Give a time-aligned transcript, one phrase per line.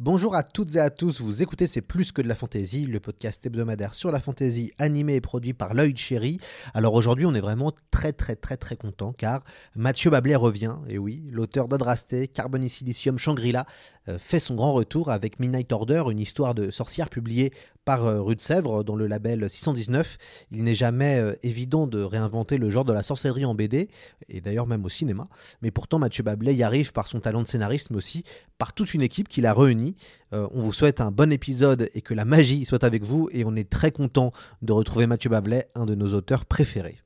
[0.00, 3.00] Bonjour à toutes et à tous, vous écoutez C'est plus que de la fantaisie, le
[3.00, 6.38] podcast hebdomadaire sur la fantaisie animé et produit par Lloyd Cherry.
[6.72, 9.42] Alors aujourd'hui on est vraiment très très très très content car
[9.74, 12.30] Mathieu Bablet revient, et oui, l'auteur d'Adrasté,
[12.68, 13.66] Silicium, Shangri-La,
[14.08, 17.52] euh, fait son grand retour avec Midnight Order, une histoire de sorcière publiée
[17.88, 20.18] par euh, Rue de Sèvres dans le label 619.
[20.50, 23.88] Il n'est jamais euh, évident de réinventer le genre de la sorcellerie en BD,
[24.28, 25.26] et d'ailleurs même au cinéma.
[25.62, 28.24] Mais pourtant, Mathieu Bablet y arrive par son talent de scénariste, mais aussi
[28.58, 29.96] par toute une équipe qui l'a réuni.
[30.34, 33.46] Euh, on vous souhaite un bon épisode et que la magie soit avec vous, et
[33.46, 36.98] on est très content de retrouver Mathieu Bablet, un de nos auteurs préférés.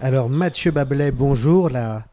[0.00, 2.06] Alors Mathieu Bablet, bonjour la...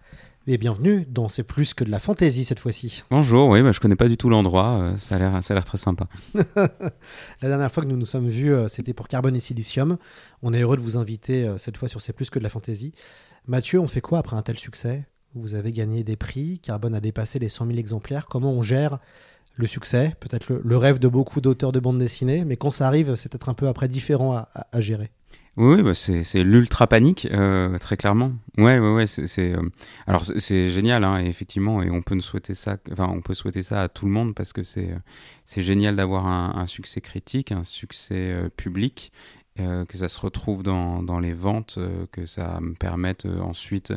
[0.48, 3.04] et bienvenue dans C'est plus que de la fantaisie cette fois-ci.
[3.12, 5.56] Bonjour, oui, bah, je connais pas du tout l'endroit, euh, ça a l'air ça a
[5.56, 6.08] l'air très sympa.
[6.56, 9.98] la dernière fois que nous nous sommes vus, euh, c'était pour Carbone et Silicium.
[10.42, 12.50] On est heureux de vous inviter euh, cette fois sur C'est plus que de la
[12.50, 12.92] fantaisie.
[13.46, 15.06] Mathieu, on fait quoi après un tel succès?
[15.36, 18.26] Vous avez gagné des prix, Carbone a dépassé les 100 000 exemplaires.
[18.26, 18.98] Comment on gère
[19.54, 20.16] le succès?
[20.20, 23.50] Peut-être le, rêve de beaucoup d'auteurs de bande dessinée, mais quand ça arrive, c'est peut-être
[23.50, 25.12] un peu après différent à, à gérer.
[25.58, 28.34] Oui, bah c'est l'ultra panique, euh, très clairement.
[28.58, 29.08] Ouais, ouais, ouais.
[29.08, 29.62] C'est euh,
[30.06, 32.76] alors c'est génial, hein, effectivement, et on peut souhaiter ça.
[32.92, 36.28] Enfin, on peut souhaiter ça à tout le monde parce que c'est euh, génial d'avoir
[36.28, 39.14] un, succès critique, un succès public,
[39.58, 41.80] que ça se retrouve dans, les ventes,
[42.12, 43.94] que ça me permette ensuite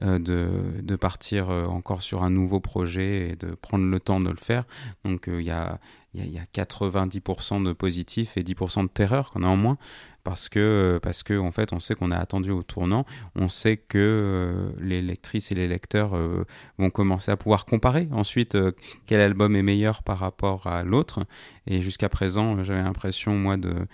[0.00, 4.64] de, partir encore sur un nouveau projet et de prendre le temps de le faire.
[5.04, 5.78] Donc il y a
[6.14, 9.78] il y, a 90% de positifs et 10% de terreur qu'on a en moins
[10.24, 13.04] parce que en fait on sait qu'on a attendu au tournant.
[13.34, 16.44] On sait que euh, les lectrices et les lecteurs euh,
[16.78, 18.72] vont commencer à pouvoir comparer ensuite euh,
[19.06, 21.24] quel album est meilleur par rapport à l'autre.
[21.66, 23.86] Et jusqu'à présent j'avais l'impression moi de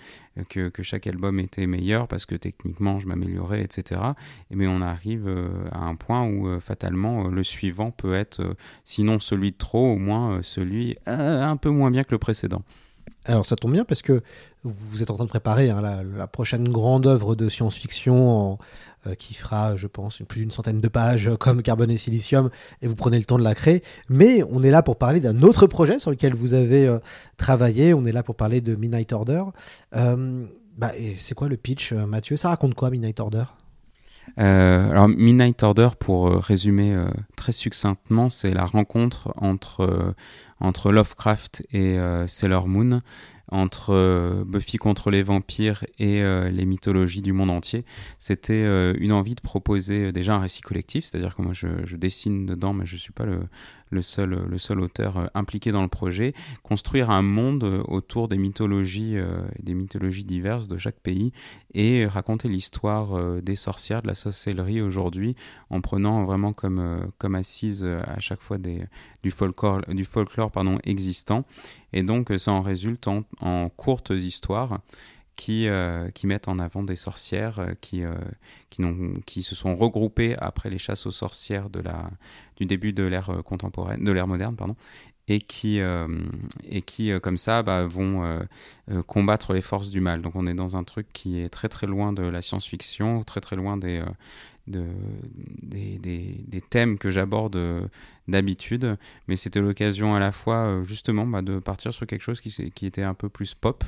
[0.47, 4.01] que, que, chaque album était meilleur parce que techniquement je m'améliorais etc
[4.49, 5.27] mais on arrive
[5.71, 10.41] à un point où fatalement le suivant peut être sinon celui de trop au moins
[10.41, 12.63] celui un peu moins bien que le précédent
[13.29, 14.21] alors ça tombe bien parce que
[14.63, 18.57] vous êtes en train de préparer hein, la, prochaine grande œuvre de science-fiction
[19.07, 22.49] euh, qui fera, je pense, plus d'une centaine de pages euh, comme Carbone et Silicium,
[22.81, 23.83] et vous prenez le temps de la créer.
[24.09, 26.99] Mais on est là pour parler d'un autre projet sur lequel vous avez euh,
[27.37, 27.93] travaillé.
[27.93, 29.43] On est là pour parler de Midnight Order.
[29.93, 32.37] Bah, c'est quoi le pitch, Mathieu?
[32.37, 33.43] Ça raconte quoi, Midnight Order?
[34.37, 36.95] Alors Midnight Order, pour résumer
[37.35, 40.15] très succinctement, c'est la rencontre entre
[40.59, 43.01] entre Lovecraft et euh, Sailor Moon,
[43.51, 47.85] entre euh, Buffy contre les vampires et euh, les mythologies du monde entier.
[48.19, 48.63] C'était
[48.97, 52.85] une envie de proposer déjà un récit collectif, c'est-à-dire que moi je, dessine dedans, mais
[52.85, 53.25] je ne suis pas
[53.91, 56.33] le, seul, auteur euh, impliqué dans le projet,
[56.63, 61.31] construire un monde euh, autour des mythologies, euh, des mythologies diverses de chaque pays
[61.73, 65.35] et raconter l'histoire des sorcières, de la sorcellerie aujourd'hui,
[65.69, 69.81] en prenant vraiment comme, comme assise à chaque fois du folklore,
[70.83, 71.45] existant.
[71.93, 74.81] Et donc ça en résulte en, courtes histoires
[75.35, 78.13] qui, euh, qui mettent en avant des sorcières euh, qui, euh,
[79.25, 81.69] qui, se sont regroupées après les chasses aux sorcières
[82.57, 84.75] du début de l'ère contemporaine, de l'ère moderne, pardon,
[85.29, 85.79] et qui,
[86.63, 88.39] et qui comme ça, bah, vont
[89.07, 90.21] combattre les forces du mal.
[90.21, 93.39] Donc on est dans un truc qui est très très loin de la science-fiction, très
[93.39, 94.03] très loin des,
[94.69, 94.85] de,
[95.61, 97.57] des, thèmes que j'aborde
[98.27, 102.85] d'habitude, mais c'était l'occasion à la fois justement bah, de partir sur quelque chose qui,
[102.85, 103.83] était un peu plus pop,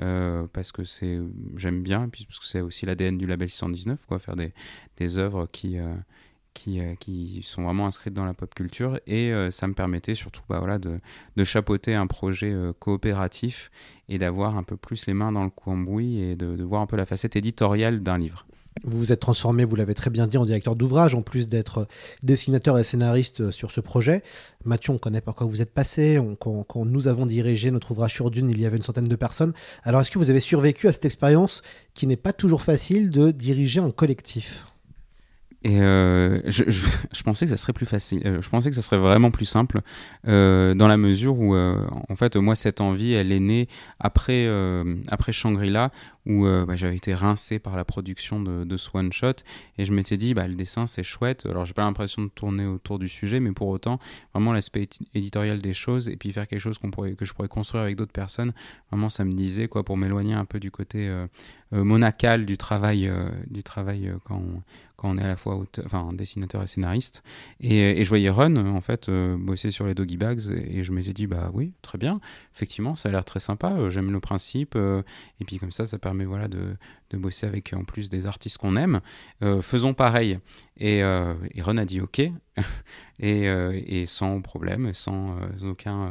[0.00, 1.18] euh, parce que c'est
[1.56, 5.46] j'aime bien, puis parce que c'est aussi l'ADN du label 619, quoi, faire des, œuvres
[5.52, 5.94] qui, euh,
[6.68, 6.94] euh,
[7.42, 10.98] sont vraiment inscrites dans la pop culture, et ça me permettait surtout bah, de,
[11.36, 13.70] de chapeauter un projet coopératif
[14.08, 16.96] et d'avoir un peu plus les mains dans le cambouis et de, voir un peu
[16.96, 18.46] la facette éditoriale d'un livre.
[18.84, 21.86] Vous vous êtes transformé, vous l'avez très bien dit, en directeur d'ouvrage, en plus d'être
[22.22, 24.22] dessinateur et scénariste sur ce projet.
[24.64, 26.20] Mathieu, on connaît par quoi vous êtes passé.
[26.40, 29.16] Quand, quand nous avons dirigé notre ouvrage sur Dune, il y avait une centaine de
[29.16, 29.52] personnes.
[29.84, 31.62] Alors, est-ce que vous avez survécu à cette expérience
[31.94, 34.66] qui n'est pas toujours facile de diriger un collectif?
[35.64, 38.22] Et euh, je, je, pensais que ça serait plus facile.
[38.26, 39.80] Euh, je pensais que ça serait vraiment plus simple
[40.26, 43.68] euh, dans la mesure où, en fait, moi, cette envie, elle est née
[44.00, 44.48] après,
[45.08, 45.90] après Shangri-La,
[46.26, 49.32] où bah, j'avais été rincé par la production de, de ce one shot,
[49.78, 51.46] et je m'étais dit, bah, le dessin, c'est chouette.
[51.46, 53.98] Alors, j'ai pas l'impression de tourner autour du sujet, mais pour autant,
[54.34, 57.32] vraiment l'aspect édi- éditorial des choses, et puis faire quelque chose qu'on pourrait, que je
[57.34, 58.52] pourrais construire avec d'autres personnes,
[58.90, 61.10] vraiment, ça me disait, quoi, pour m'éloigner un peu du côté
[61.72, 63.10] monacal du travail,
[63.48, 64.62] du travail quand on,
[65.02, 65.60] quand on est à la fois
[66.12, 67.24] dessinateur et scénariste.
[67.60, 70.84] Et, et je voyais Ron, euh, en fait, euh, bosser sur les Doggy Bags, et
[70.84, 72.20] je m'étais dit, bah oui, très bien,
[72.54, 75.02] effectivement, ça a l'air très sympa, euh, j'aime le principe, euh,
[75.40, 76.76] et puis comme ça, ça permet voilà, de,
[77.18, 79.00] bosser avec en plus des artistes qu'on aime.
[79.42, 80.38] Euh, faisons pareil.
[80.78, 82.20] Et, euh, et Ron a dit OK,
[83.18, 86.10] et, euh, sans problème, sans euh, aucun.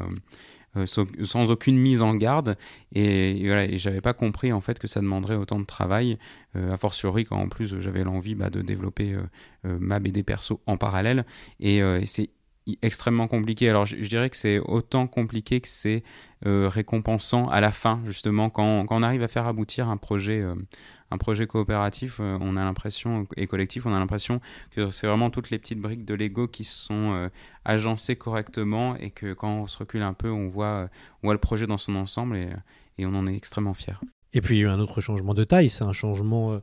[0.77, 2.57] Euh, sans, aucune mise en garde.
[2.93, 6.17] Et, et voilà j'avais pas compris en fait que ça demanderait autant de travail
[6.55, 9.13] euh, a fortiori quand en plus j'avais l'envie bah, de développer
[9.65, 11.25] euh, ma BD perso en parallèle.
[11.59, 12.29] Et, et c'est
[12.81, 13.69] extrêmement compliqué.
[13.69, 16.03] Alors je, dirais que c'est autant compliqué que c'est
[16.45, 20.55] euh, récompensant à la fin justement quand, on arrive à faire aboutir un projet euh,
[21.11, 24.41] un projet coopératif euh, on a l'impression et collectif on a l'impression
[24.71, 27.29] que c'est vraiment toutes les petites briques de Lego qui sont
[27.65, 30.89] agencées correctement et que quand on se recule un peu on voit
[31.23, 32.49] on voit le projet dans son ensemble et,
[32.97, 34.01] et on en est extrêmement fier.
[34.33, 36.61] Et puis, il y a eu un autre changement de taille, c'est un changement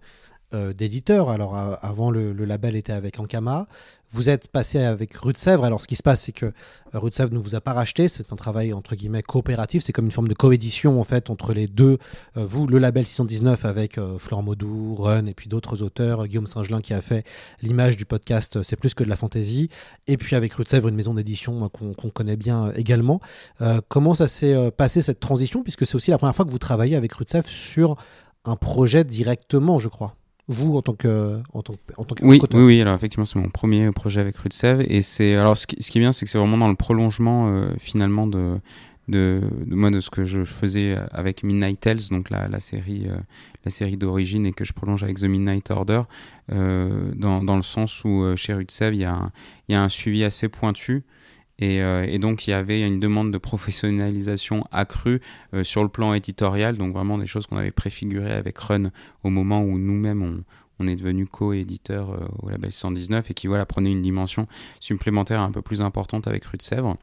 [0.54, 1.30] euh, d'éditeur.
[1.30, 3.66] Alors, euh, avant, le, label était avec Ankama.
[4.10, 5.64] Vous êtes passé avec Rue Sèvres.
[5.64, 6.46] Alors, ce qui se passe, c'est que
[6.94, 8.08] euh, Sèvres ne vous a pas racheté.
[8.08, 9.82] C'est un travail, entre guillemets, coopératif.
[9.82, 11.98] C'est comme une forme de coédition, en fait, entre les deux.
[12.38, 16.26] Euh, vous, le label 619, avec euh, Florent Maudou, Run, et puis d'autres auteurs.
[16.26, 17.26] Guillaume Singelin, qui a fait
[17.60, 19.68] l'image du podcast C'est plus que de la fantaisie.
[20.06, 23.20] Et puis, avec Rue Sèvres, une maison d'édition euh, qu'on connaît bien également.
[23.88, 25.62] Comment ça s'est passé, cette transition?
[25.62, 27.96] Puisque c'est aussi la première fois que vous travaillez avec Rue Sèvres sur
[28.44, 30.14] un projet directement, je crois.
[30.48, 32.80] Vous, en tant que, en tant que, en tant que Oui, oui, oui.
[32.80, 35.76] Alors effectivement, c'est mon premier projet avec Rue de Sèvres et c'est alors ce qui,
[35.82, 38.58] ce qui est bien, c'est que c'est vraiment dans le prolongement euh, finalement de,
[39.08, 43.06] de de moi de ce que je faisais avec Midnight Tales, donc la, la série
[43.08, 43.18] euh,
[43.64, 46.02] la série d'origine et que je prolonge avec The Midnight Order,
[46.52, 49.32] euh, dans dans le sens où euh, chez Rue de Sèvres, il y a un,
[49.68, 51.04] il y a un suivi assez pointu.
[51.58, 55.20] Et, euh, et donc il y avait une demande de professionnalisation accrue
[55.54, 58.90] euh, sur le plan éditorial, donc vraiment des choses qu'on avait préfigurées avec Run
[59.24, 60.44] au moment où nous-mêmes
[60.78, 64.46] on, est devenu co-éditeur euh, au label 119 et qui voilà prenait une dimension
[64.78, 66.96] supplémentaire un peu plus importante avec Rue de Sèvres.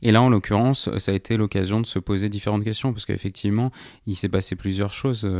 [0.00, 3.70] Et là, en l'occurrence, ça a été l'occasion de se poser différentes questions parce qu'effectivement,
[4.06, 5.30] il s'est passé plusieurs choses.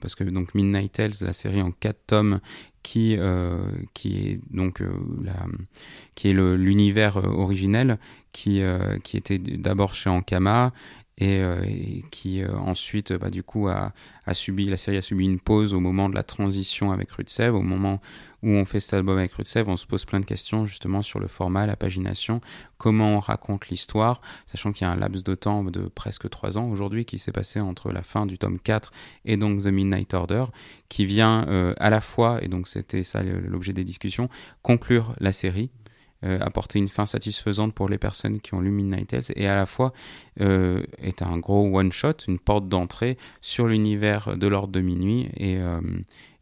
[0.00, 2.40] parce que donc Midnight Tales, la série en quatre tomes,
[2.82, 3.58] qui euh,
[3.94, 4.90] qui est donc euh,
[6.14, 7.98] qui est l'univers euh, originel,
[8.32, 8.62] qui
[9.04, 10.72] qui était d'abord chez Ankama
[11.18, 13.92] et, euh, et qui euh, ensuite, bah, du coup, a,
[14.32, 17.62] subi la série a subi une pause au moment de la transition avec Sèvres, au
[17.62, 18.00] moment
[18.42, 21.18] où on fait cet album avec Sèvres, on se pose plein de questions justement sur
[21.18, 22.40] le format, la pagination,
[22.76, 26.56] comment on raconte l'histoire, sachant qu'il y a un laps de temps de presque trois
[26.56, 28.92] ans aujourd'hui qui s'est passé entre la fin du tome 4
[29.24, 30.44] et donc The Midnight Order,
[30.88, 34.28] qui vient euh, à la fois, et donc c'était ça l'objet des discussions,
[34.62, 35.70] conclure la série,
[36.24, 39.54] euh, apporter une fin satisfaisante pour les personnes qui ont lu Midnight Tales, et à
[39.54, 39.92] la fois
[40.40, 45.58] euh, est un gros one-shot, une porte d'entrée sur l'univers de l'ordre de minuit, et,
[45.58, 45.80] euh,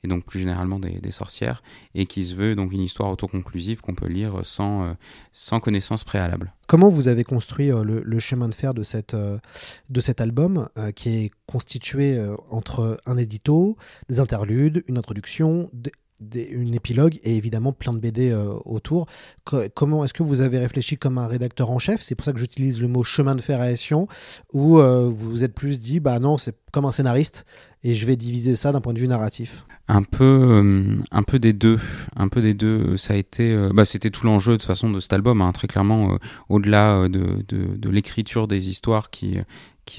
[0.04, 1.62] donc plus généralement des, sorcières,
[1.94, 4.92] et qui se veut donc une histoire autoconclusive qu'on peut lire sans, euh,
[5.32, 6.52] sans connaissance préalable.
[6.68, 11.08] Comment vous avez construit le, le chemin de fer de, cette, de cet album qui
[11.08, 13.76] est constitué entre un édito,
[14.08, 15.70] des interludes, une introduction,
[16.20, 19.06] des- une épilogue et évidemment plein de BD euh, autour.
[19.44, 22.00] Co- comment est-ce que vous avez réfléchi comme un rédacteur en chef?
[22.00, 24.08] C'est pour ça que j'utilise le mot chemin de fer à Ession,
[24.52, 27.44] ou euh, vous êtes plus dit, bah non, c'est comme un scénariste
[27.82, 31.38] et je vais diviser ça d'un point de vue narratif Un peu, euh, un peu
[31.38, 31.78] des deux,
[32.16, 32.96] un peu des deux.
[32.96, 35.68] Ça a été, bah, c'était tout l'enjeu de toute façon de cet album, hein, très
[35.68, 36.18] clairement.
[36.48, 39.38] au-delà de, l'écriture des histoires qui,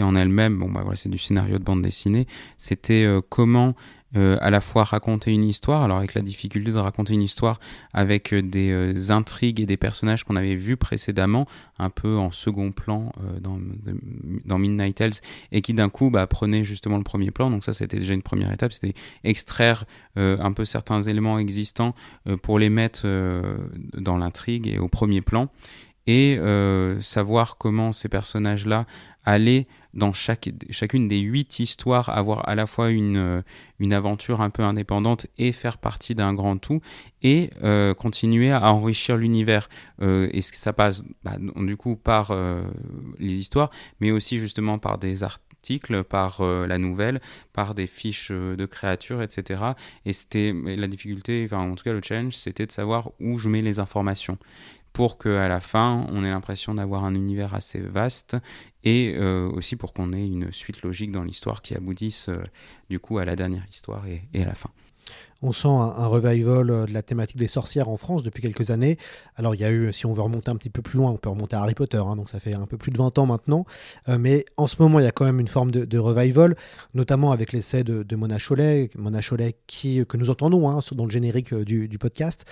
[0.02, 2.28] en elle-même, bon bah voilà, c'est du scénario de bande dessinée.
[2.58, 3.74] C'était comment
[4.16, 7.60] euh, à la fois raconter une histoire, alors avec la difficulté de raconter une histoire
[7.92, 11.46] avec euh, des euh, intrigues et des personnages qu'on avait vus précédemment,
[11.78, 13.12] un peu en second plan
[13.42, 13.60] dans,
[14.46, 15.12] dans Midnight Tales,
[15.52, 17.52] et qui d'un coup bah, prenaient justement le premier plan.
[17.52, 19.86] Donc ça, c'était déjà une première étape, c'était extraire
[20.16, 21.94] un peu certains éléments existants
[22.42, 23.08] pour les mettre
[23.94, 25.50] dans l'intrigue et au premier plan
[26.08, 26.40] et
[27.02, 28.86] savoir comment ces personnages-là
[29.28, 33.44] aller dans chaque, chacune des huit histoires, avoir à la fois une,
[33.80, 36.82] une aventure un peu indépendante et faire partie d'un grand tout,
[37.24, 37.50] et
[37.98, 39.70] continuer à enrichir l'univers.
[40.02, 42.32] et ça passe bah, du coup par
[43.18, 45.48] les histoires, mais aussi justement par des artistes
[46.10, 47.22] par euh, la nouvelle,
[47.54, 49.62] par des fiches euh, de créatures, etc.
[50.06, 53.50] Et c'était la difficulté, enfin en tout cas le challenge, c'était de savoir où je
[53.50, 54.38] mets les informations
[54.98, 58.36] pour qu'à la fin, on ait l'impression d'avoir un univers assez vaste
[58.84, 62.32] et euh, aussi pour qu'on ait une suite logique dans l'histoire qui aboutisse
[62.90, 64.72] du coup à la dernière histoire et à la fin
[65.42, 68.98] on sent un, revival euh, de la thématique des sorcières en France depuis quelques années.
[69.36, 71.18] Alors il y a eu, si on veut remonter un petit peu plus loin, on
[71.18, 73.26] peut remonter à Harry Potter, hein, donc ça fait un peu plus de 20 ans
[73.26, 73.66] maintenant.
[74.10, 76.56] Euh, mais en ce moment, il y a quand même une forme de, revival,
[76.94, 81.12] notamment avec l'essai de, Mona Cholet, Mona Cholet qui, que nous entendons hein, dans le
[81.12, 82.46] générique euh, du, du podcast.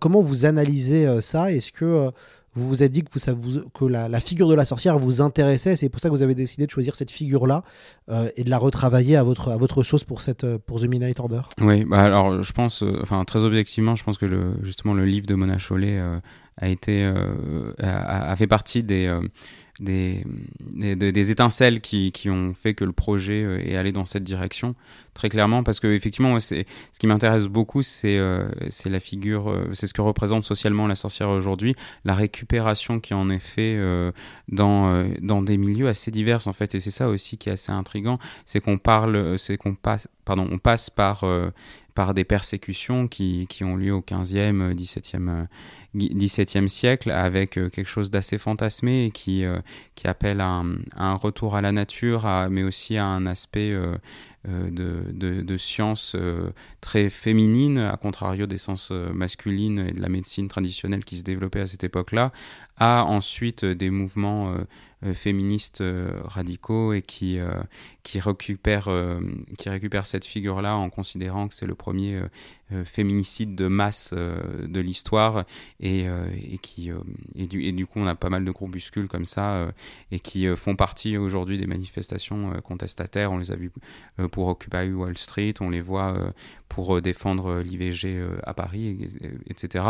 [0.00, 1.52] comment vous analysez ça?
[1.52, 2.10] Est-ce que
[2.54, 5.88] vous vous êtes dit que, vous, que la, figure de la sorcière vous intéressait, c'est
[5.88, 7.62] pour ça que vous avez décidé de choisir cette figure-là
[8.10, 11.18] euh, et de la retravailler à votre, à votre sauce pour, cette, pour The Midnight
[11.20, 11.42] Order.
[11.60, 15.26] Oui, bah alors je pense, euh, enfin très objectivement, je pense que justement le livre
[15.26, 16.18] de Mona Chollet euh,
[16.56, 17.04] a été,
[17.80, 19.12] a, fait partie des
[19.80, 20.24] des,
[20.60, 24.76] des, étincelles qui, qui, ont fait que le projet euh, est allé dans cette direction,
[25.14, 28.48] très clairement, parce que effectivement, c'est, ce qui m'intéresse beaucoup, c'est, euh,
[28.84, 33.30] la figure, euh, c'est ce que représente socialement la sorcière aujourd'hui, la récupération qui en
[33.30, 33.78] est fait
[34.48, 37.72] dans, dans des milieux assez divers, en fait, et c'est ça aussi qui est assez
[37.72, 41.24] intrigant, c'est qu'on parle, c'est qu'on passe, pardon, on passe par
[41.94, 45.46] par des persécutions qui, qui, ont lieu au 15e, 17e,
[45.94, 49.60] 17e siècle avec euh, quelque chose d'assez fantasmé et qui, euh,
[49.94, 50.62] qui appelle à
[50.96, 53.96] un, retour à la nature, mais aussi à un aspect euh,
[54.44, 56.16] de, de, de, science
[56.80, 61.60] très féminine, à contrario des sciences masculines et de la médecine traditionnelle qui se développait
[61.60, 62.32] à cette époque-là,
[62.76, 64.54] à ensuite des mouvements
[65.14, 65.82] féministes
[66.24, 67.38] radicaux et qui,
[68.04, 68.88] qui, récupèrent,
[69.58, 72.22] qui récupèrent cette figure-là en considérant que c'est le premier
[72.72, 75.44] euh, féminicide de masse euh, de l'histoire
[75.80, 76.90] et, euh, et, qui
[77.34, 79.68] et du, et, du, coup on a pas mal de groupuscules comme ça
[80.10, 83.32] et qui font partie aujourd'hui des manifestations contestataires.
[83.32, 83.70] On les a vus
[84.32, 86.16] pour Occupy Wall Street on les voit
[86.68, 89.08] pour défendre l'IVG à Paris
[89.48, 89.84] etc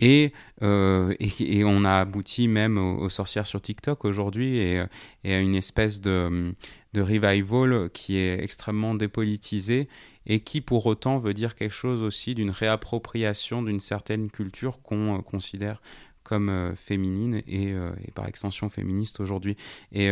[0.00, 4.78] et, et, on a abouti même aux, sorcières sur TikTok aujourd'hui et,
[5.24, 6.54] à une espèce de
[6.94, 9.88] de revival qui est extrêmement dépolitisé
[10.26, 15.18] et qui pour autant veut dire quelque chose aussi d'une réappropriation d'une certaine culture qu'on
[15.18, 15.82] euh, considère
[16.22, 19.56] comme euh, féminine euh, et, par extension féministe aujourd'hui.
[19.92, 20.08] Et,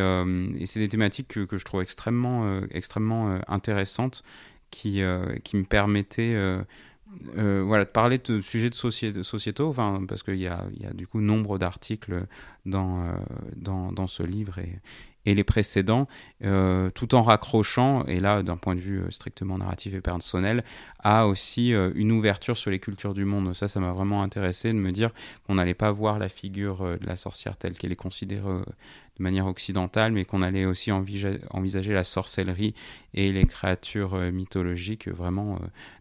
[0.66, 4.22] c'est des thématiques que, je trouve extrêmement, extrêmement intéressantes
[4.70, 5.00] qui,
[5.44, 6.36] qui me permettaient
[7.34, 9.74] voilà, de parler de sujets de société, sociétaux,
[10.08, 12.26] parce qu'il y a, y a, du coup nombre d'articles
[12.66, 13.04] dans,
[13.56, 14.58] dans, dans, ce livre
[15.26, 16.08] et les précédents,
[16.44, 20.64] euh, tout en raccrochant, et là d'un point de vue euh, strictement narratif et personnel,
[21.02, 23.54] à aussi euh, une ouverture sur les cultures du monde.
[23.54, 25.10] Ça, ça m'a vraiment intéressé de me dire
[25.46, 29.46] qu'on n'allait pas voir la figure de la sorcière telle qu'elle est considérée de manière
[29.46, 32.74] occidentale, mais qu'on allait aussi envisager la sorcellerie
[33.14, 35.58] et les créatures mythologiques vraiment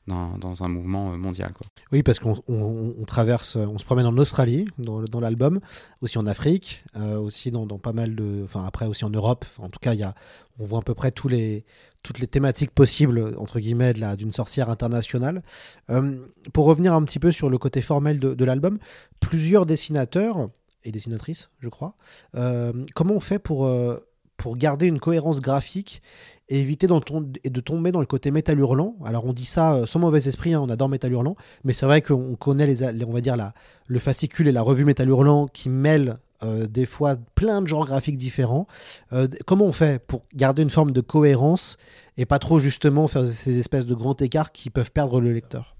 [0.07, 1.51] dans, dans, un mouvement mondial.
[1.91, 5.59] Oui, parce qu'on on, traverse, on se promène en Australie dans, l'album,
[6.01, 9.45] aussi en Afrique, aussi dans, dans, pas mal de, enfin après aussi en Europe.
[9.59, 10.15] en tout cas, il y a,
[10.59, 11.65] on voit à peu près tous les,
[12.03, 15.43] toutes les thématiques possibles, entre guillemets, d'une sorcière internationale.
[15.89, 16.17] Euh,
[16.53, 18.79] pour revenir un petit peu sur le côté formel de, l'album,
[19.19, 20.49] plusieurs dessinateurs
[20.83, 21.95] et dessinatrices, je crois,
[22.35, 23.97] euh, comment on fait pour, euh,
[24.35, 26.01] pour garder une cohérence graphique
[26.49, 28.95] et éviter de tomber dans le côté métal hurlant?
[29.05, 32.01] Alors on dit ça sans mauvais esprit, hein, on adore métal hurlant, mais c'est vrai
[32.01, 33.53] qu'on connaît les, on va dire la,
[33.87, 37.85] le fascicule et la revue métal hurlant qui mêlent euh, des fois plein de genres
[37.85, 38.67] graphiques différents.
[39.13, 41.77] Euh, comment on fait pour garder une forme de cohérence
[42.17, 45.75] et pas trop justement faire ces espèces de grands écarts qui peuvent perdre le lecteur?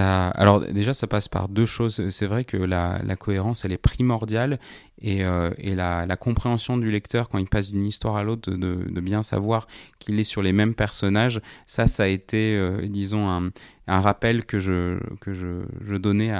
[0.00, 2.08] Alors déjà, ça passe par deux choses.
[2.10, 4.58] C'est vrai que la, cohérence, elle est primordiale
[5.00, 9.22] et, euh, la, compréhension du lecteur quand il passe d'une histoire à l'autre, de, bien
[9.22, 9.66] savoir
[9.98, 14.98] qu'il est sur les mêmes personnages, ça, ça a été, disons, un, rappel que je,
[15.20, 16.32] que je, donnais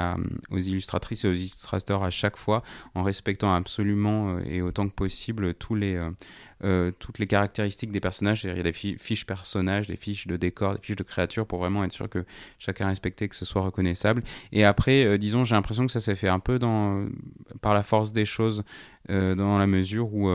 [0.49, 2.63] aux illustratrices et aux illustrateurs à chaque fois,
[2.95, 5.99] en respectant absolument euh, et autant que possible tous les,
[6.63, 8.43] euh, euh, toutes les caractéristiques des personnages.
[8.43, 11.59] Il y a des fiches personnages, des fiches de décor, des fiches de créatures pour
[11.59, 12.25] vraiment être sûr que
[12.59, 14.23] chacun est respecté, que ce soit reconnaissable.
[14.51, 16.59] Et après, disons, j'ai l'impression que ça s'est fait un peu
[17.61, 18.63] par la force des choses,
[19.09, 20.29] dans la mesure où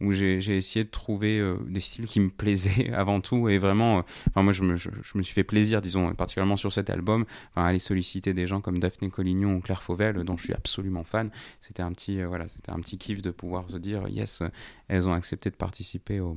[0.00, 4.42] où j'ai essayé de trouver des styles qui me plaisaient avant tout et vraiment, enfin
[4.42, 7.78] moi je me, je, me, suis fait plaisir, disons, particulièrement sur cet album, enfin, aller
[7.78, 11.30] solliciter des gens comme Daphné Collignon ou Claire Fauvel, dont je suis absolument fan.
[11.60, 14.42] C'était un petit, voilà, un petit kiff de pouvoir se dire, yes,
[14.88, 16.36] elles ont accepté de participer au,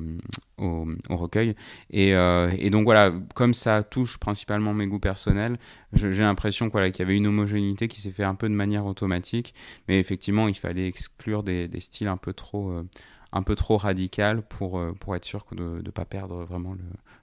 [0.57, 1.55] au, recueil.
[1.91, 5.57] Et, et, donc voilà, comme ça touche principalement mes goûts personnels,
[5.93, 9.53] j'ai l'impression qu'il y avait une homogénéité qui s'est fait un peu de manière automatique,
[9.87, 12.83] mais effectivement, il fallait exclure des, styles un peu trop, euh,
[13.33, 16.73] un peu trop radical pour, euh, pour être sûr de ne pas perdre vraiment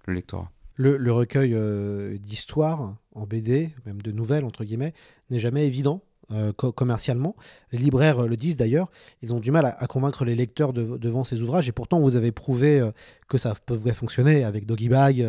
[0.07, 0.51] le, lectorat.
[0.77, 4.95] Le, recueil euh, d'histoires en BD, même de nouvelles entre guillemets,
[5.31, 7.35] n'est jamais évident euh, commercialement.
[7.73, 8.91] Les libraires le disent d'ailleurs,
[9.23, 12.33] ils ont du mal à, convaincre les lecteurs devant ces ouvrages et pourtant vous avez
[12.33, 12.87] prouvé
[13.29, 15.27] que ça pouvait fonctionner avec Doggy Bag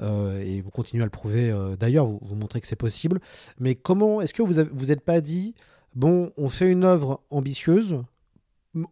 [0.00, 3.20] et vous continuez à le prouver d'ailleurs, vous, vous, montrez que c'est possible.
[3.60, 5.54] Mais comment est-ce que vous vous n'êtes pas dit,
[5.94, 8.02] bon, on fait une œuvre ambitieuse,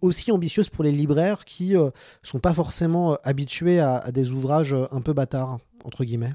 [0.00, 1.90] aussi ambitieuse pour les libraires qui ne
[2.22, 6.34] sont pas forcément habitués à des ouvrages un peu bâtards, entre guillemets.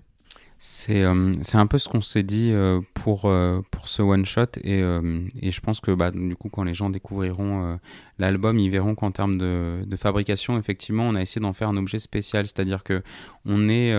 [0.63, 4.81] C'est euh, un peu ce qu'on s'est dit euh, pour, euh, pour ce one-shot et,
[5.41, 7.79] et, je pense que bah, du coup quand les gens découvriront
[8.19, 11.77] l'album, ils verront qu'en termes de, de, fabrication, effectivement, on a essayé d'en faire un
[11.77, 13.01] objet spécial, c'est-à-dire que
[13.43, 13.91] on est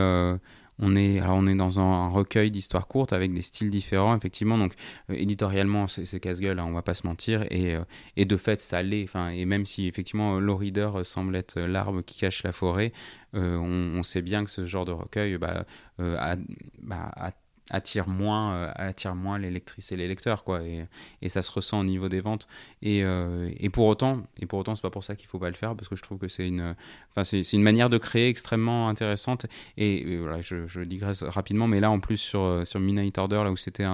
[0.82, 4.58] on est, on est dans un, recueil d'histoires courtes avec des styles différents, effectivement.
[4.58, 4.74] Donc,
[5.10, 7.46] euh, éditorialement, c'est casse-gueule, hein, on va pas se mentir.
[7.50, 7.84] Et, euh,
[8.16, 9.06] et de fait, ça l'est.
[9.32, 10.60] Et même si, effectivement, Low
[11.04, 12.92] semble être l'arbre qui cache la forêt,
[13.34, 15.64] euh, on, sait bien que ce genre de recueil bah,
[15.98, 16.36] a,
[16.82, 17.30] bah, a
[17.72, 20.62] attire moins, euh, attire moins les lectrices et les lecteurs, quoi.
[20.62, 20.84] Et,
[21.22, 22.46] et, ça se ressent au niveau des ventes.
[22.82, 25.48] Et, euh, et pour autant, et pour autant, c'est pas pour ça qu'il faut pas
[25.48, 26.76] le faire, parce que je trouve que c'est une,
[27.10, 29.46] enfin, c'est, une manière de créer extrêmement intéressante.
[29.78, 33.50] Et, voilà, je, digresse rapidement, mais là, en plus sur euh, sur Midnight Order, là
[33.50, 33.86] où c'était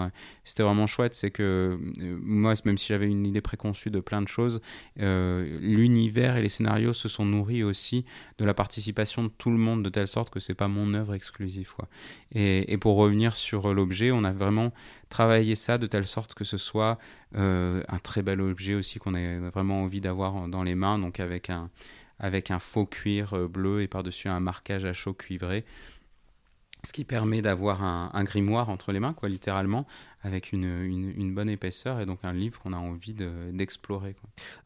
[0.44, 1.78] c'était vraiment chouette, c'est que
[2.22, 4.60] moi, même si j'avais une idée préconçue de plein de choses,
[4.96, 8.04] l'univers et les scénarios se sont nourris aussi
[8.38, 11.14] de la participation de tout le monde, de telle sorte que c'est pas mon œuvre
[11.14, 11.86] exclusive, quoi.
[12.32, 14.10] Et, et pour revenir sur l'objet.
[14.10, 14.72] On a vraiment
[15.08, 16.98] travaillé ça de telle sorte que ce soit
[17.36, 21.20] euh, un très bel objet aussi qu'on ait vraiment envie d'avoir dans les mains, donc
[21.20, 21.70] avec un,
[22.18, 25.64] avec un faux cuir euh, bleu et par-dessus un marquage à chaud cuivré
[26.84, 29.86] ce qui permet d'avoir un, grimoire entre les mains, quoi, littéralement,
[30.22, 33.14] avec une, bonne épaisseur et donc un livre qu'on a envie
[33.52, 34.14] d'explorer.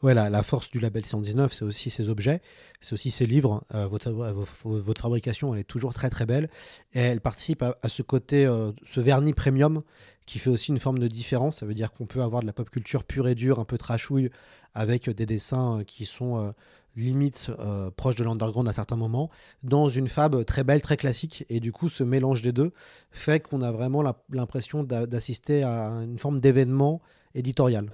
[0.02, 2.40] ouais, la, force du label 119, c'est aussi ces objets,
[2.80, 3.64] c'est aussi ces livres.
[3.74, 6.50] Euh, votre, votre, fabrication, elle est toujours très très belle
[6.94, 9.82] et elle participe à, ce côté, euh, ce vernis premium
[10.26, 11.58] qui fait aussi une forme de différence.
[11.58, 13.78] Ça veut dire qu'on peut avoir de la pop culture pure et dure, un peu
[13.78, 14.30] trashouille,
[14.74, 16.52] avec des dessins euh, qui sont
[16.96, 19.30] limite euh, proche de l'underground à certains moments,
[19.62, 21.44] dans une fab très belle, très classique.
[21.48, 22.72] Et du coup, ce mélange des deux
[23.10, 27.00] fait qu'on a vraiment l'impression d'assister à une forme d'événement
[27.34, 27.90] éditorial.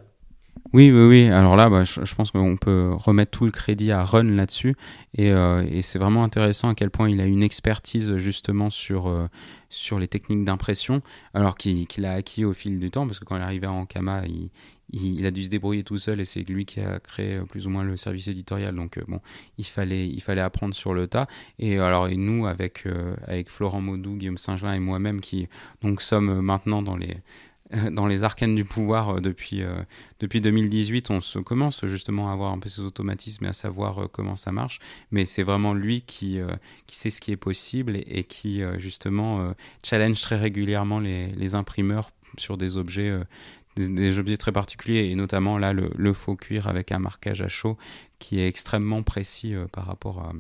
[0.72, 1.28] Oui, oui, oui.
[1.28, 4.74] Alors là, bah, je, pense qu'on peut remettre tout le crédit à Run là-dessus.
[5.14, 9.08] Et, euh, et c'est vraiment intéressant à quel point il a une expertise justement sur,
[9.08, 9.28] euh,
[9.70, 11.02] sur les techniques d'impression,
[11.34, 14.22] alors qu'il a acquis au fil du temps, parce que quand il arrivé à Ankama,
[14.26, 14.50] il,
[14.92, 17.66] il, a dû se débrouiller tout seul et c'est lui qui a créé euh, plus
[17.66, 18.74] ou moins le service éditorial.
[18.74, 19.20] Donc bon,
[19.56, 21.26] il fallait, il fallait apprendre sur le tas.
[21.58, 22.84] Et alors nous avec
[23.26, 25.48] avec Florent Maudou, Guillaume Singelin et moi-même qui
[25.82, 27.16] donc sommes maintenant dans les
[27.92, 29.62] dans les arcanes du pouvoir depuis,
[30.20, 34.36] depuis 2018, on commence justement à avoir un peu ces automatismes et à savoir comment
[34.36, 34.78] ça marche.
[35.10, 36.38] Mais c'est vraiment lui qui,
[36.86, 39.54] qui sait ce qui est possible et, qui justement
[39.84, 43.18] challenge très régulièrement les, imprimeurs sur des objets
[43.86, 47.76] des, objets très particuliers et notamment là le, faux cuir avec un marquage à chaud
[48.18, 50.32] qui est extrêmement précis euh, par rapport à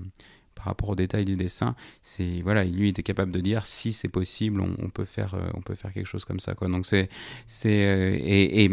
[0.58, 4.08] par rapport au détail du dessin, c'est voilà, lui était capable de dire si c'est
[4.08, 6.66] possible, on, peut faire, euh, on peut faire quelque chose comme ça quoi.
[6.66, 7.08] Donc c'est
[7.46, 8.70] c'est euh, et, et,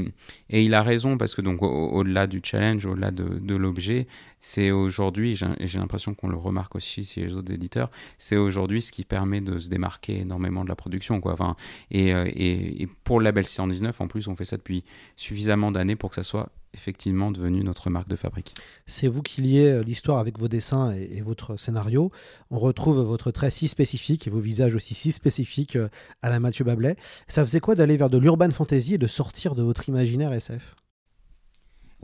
[0.50, 4.08] et, il a raison parce que donc au-delà du challenge, au-delà de, l'objet,
[4.40, 8.92] c'est aujourd'hui, j'ai l'impression qu'on le remarque aussi chez les autres éditeurs, c'est aujourd'hui ce
[8.92, 11.22] qui permet de se démarquer énormément de la production.
[11.22, 11.34] Quoi.
[11.34, 11.56] Enfin,
[11.92, 14.84] et, euh, et, et, pour le label 619, en plus, on fait ça depuis
[15.16, 18.54] suffisamment d'années pour que ça soit effectivement devenu notre marque de fabrique.
[18.86, 22.12] C'est vous qui liez euh, l'histoire avec vos dessins et, votre scénario.
[22.52, 25.88] On retrouve votre trait si spécifique et vos visages aussi si spécifiques euh,
[26.22, 26.98] à la Mathieu Bablet.
[27.28, 30.76] Ça faisait quoi d'aller vers de l'urban fantasy et de sortir de votre imaginaire SF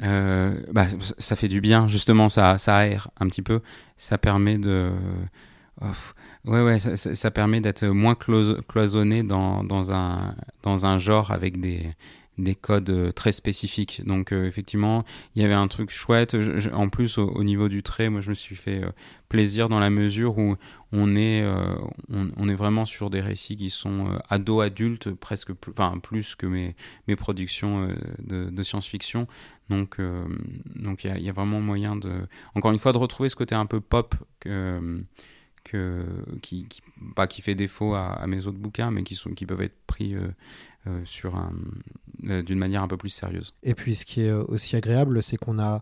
[0.04, 0.88] euh, bah,
[1.20, 3.60] ça fait du bien, justement, ça, ça aère un petit peu.
[3.98, 4.90] Ça permet de.
[6.46, 11.60] ouais, ouais, ça, ça, permet d'être moins cloisonné dans, dans, un, dans un genre avec
[11.60, 11.94] des,
[12.44, 14.02] des codes très spécifiques.
[14.06, 15.04] Donc effectivement,
[15.36, 16.36] il y avait un truc chouette.
[16.74, 18.82] en plus, au, niveau du trait, moi je me suis fait
[19.30, 20.58] plaisir dans la mesure où
[20.92, 21.44] on est,
[22.10, 26.76] on, est vraiment sur des récits qui sont ado-adultes, presque plus, enfin, plus que mes,
[27.08, 27.88] mes productions
[28.20, 29.28] de, science-fiction.
[29.70, 29.98] Donc,
[30.76, 32.12] donc il y, a vraiment moyen de,
[32.56, 34.98] encore une fois, de retrouver ce côté un peu pop que,
[35.64, 36.06] que,
[36.42, 36.82] qui, qui,
[37.16, 40.16] pas qui fait défaut à, mes autres bouquins, mais qui, sont, qui peuvent être pris
[40.16, 40.28] euh,
[40.88, 43.54] euh, sur euh, d'une manière un peu plus sérieuse.
[43.64, 45.82] Et puis ce qui est aussi agréable, c'est qu'on a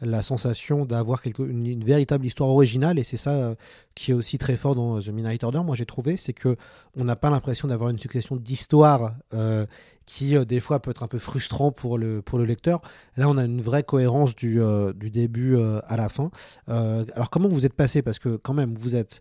[0.00, 3.54] la sensation d'avoir une, véritable histoire originale et c'est ça euh,
[3.94, 6.56] qui est aussi très fort dans The Midnight Order moi j'ai trouvé c'est que
[6.96, 9.66] on n'a pas l'impression d'avoir une succession d'histoires euh,
[10.06, 12.80] qui euh, des fois peut être un peu frustrant pour le, pour le lecteur.
[13.16, 14.60] Là on a une vraie cohérence du,
[14.94, 16.30] du début à la fin.
[16.66, 18.02] Alors comment vous êtes passé?
[18.02, 19.20] Parce que quand même vous êtes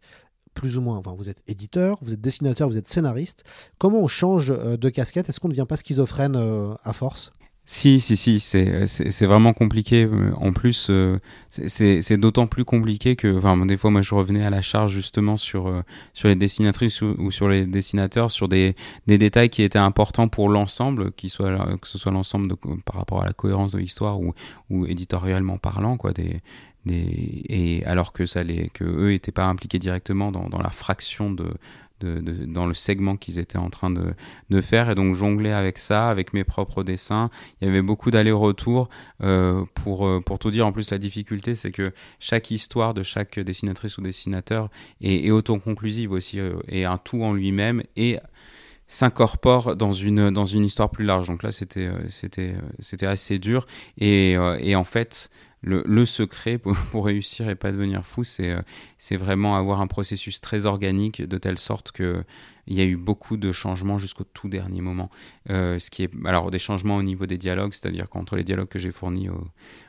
[0.54, 3.44] plus ou moins, enfin, vous êtes éditeur, vous êtes dessinateur, vous êtes scénariste.
[3.78, 5.30] Comment on change de casquette?
[5.30, 6.36] Est-ce qu'on ne devient pas schizophrène
[6.84, 7.32] à force?
[7.72, 10.06] Si, si, si, c'est vraiment compliqué.
[10.06, 14.44] Euh, en plus, euh, c'est d'autant plus compliqué que, enfin, des fois, moi, je revenais
[14.44, 15.84] à la charge justement sur euh,
[16.16, 20.50] sur les dessinatrices ou, sur les dessinateurs, sur des, des détails qui étaient importants pour
[20.50, 22.56] l'ensemble, soit que ce soit l'ensemble
[22.86, 24.34] par rapport à la cohérence de l'histoire ou,
[24.72, 26.42] ou éditorialement parlant, quoi, des,
[26.88, 30.72] des, et alors que ça les, que eux étaient pas impliqués directement dans, dans la
[30.72, 31.46] fraction de
[32.02, 36.34] dans le segment qu'ils étaient en train de, faire et donc jongler avec ça, avec
[36.34, 37.30] mes propres dessins.
[37.62, 38.90] Il y avait beaucoup d'allers-retours
[39.24, 40.66] euh, pour, euh, pour tout dire.
[40.66, 44.70] En plus, la difficulté, c'est que chaque histoire de chaque dessinatrice ou dessinateur
[45.02, 48.18] est, est autoconclusive aussi euh, et un tout en lui-même et
[48.88, 51.28] s'incorpore dans une dans une histoire plus large.
[51.28, 55.30] Donc là, c'était euh, assez dur et, et en fait
[55.62, 56.58] le, secret
[56.92, 58.62] pour, réussir et pas devenir fou, c'est euh,
[58.98, 62.24] c'est vraiment avoir un processus très organique de telle sorte que
[62.70, 65.10] il y a eu beaucoup de changements jusqu'au tout dernier moment.
[65.50, 68.68] Euh, ce qui est alors des changements au niveau des dialogues, c'est-à-dire qu'entre les dialogues
[68.68, 69.28] que j'ai fournis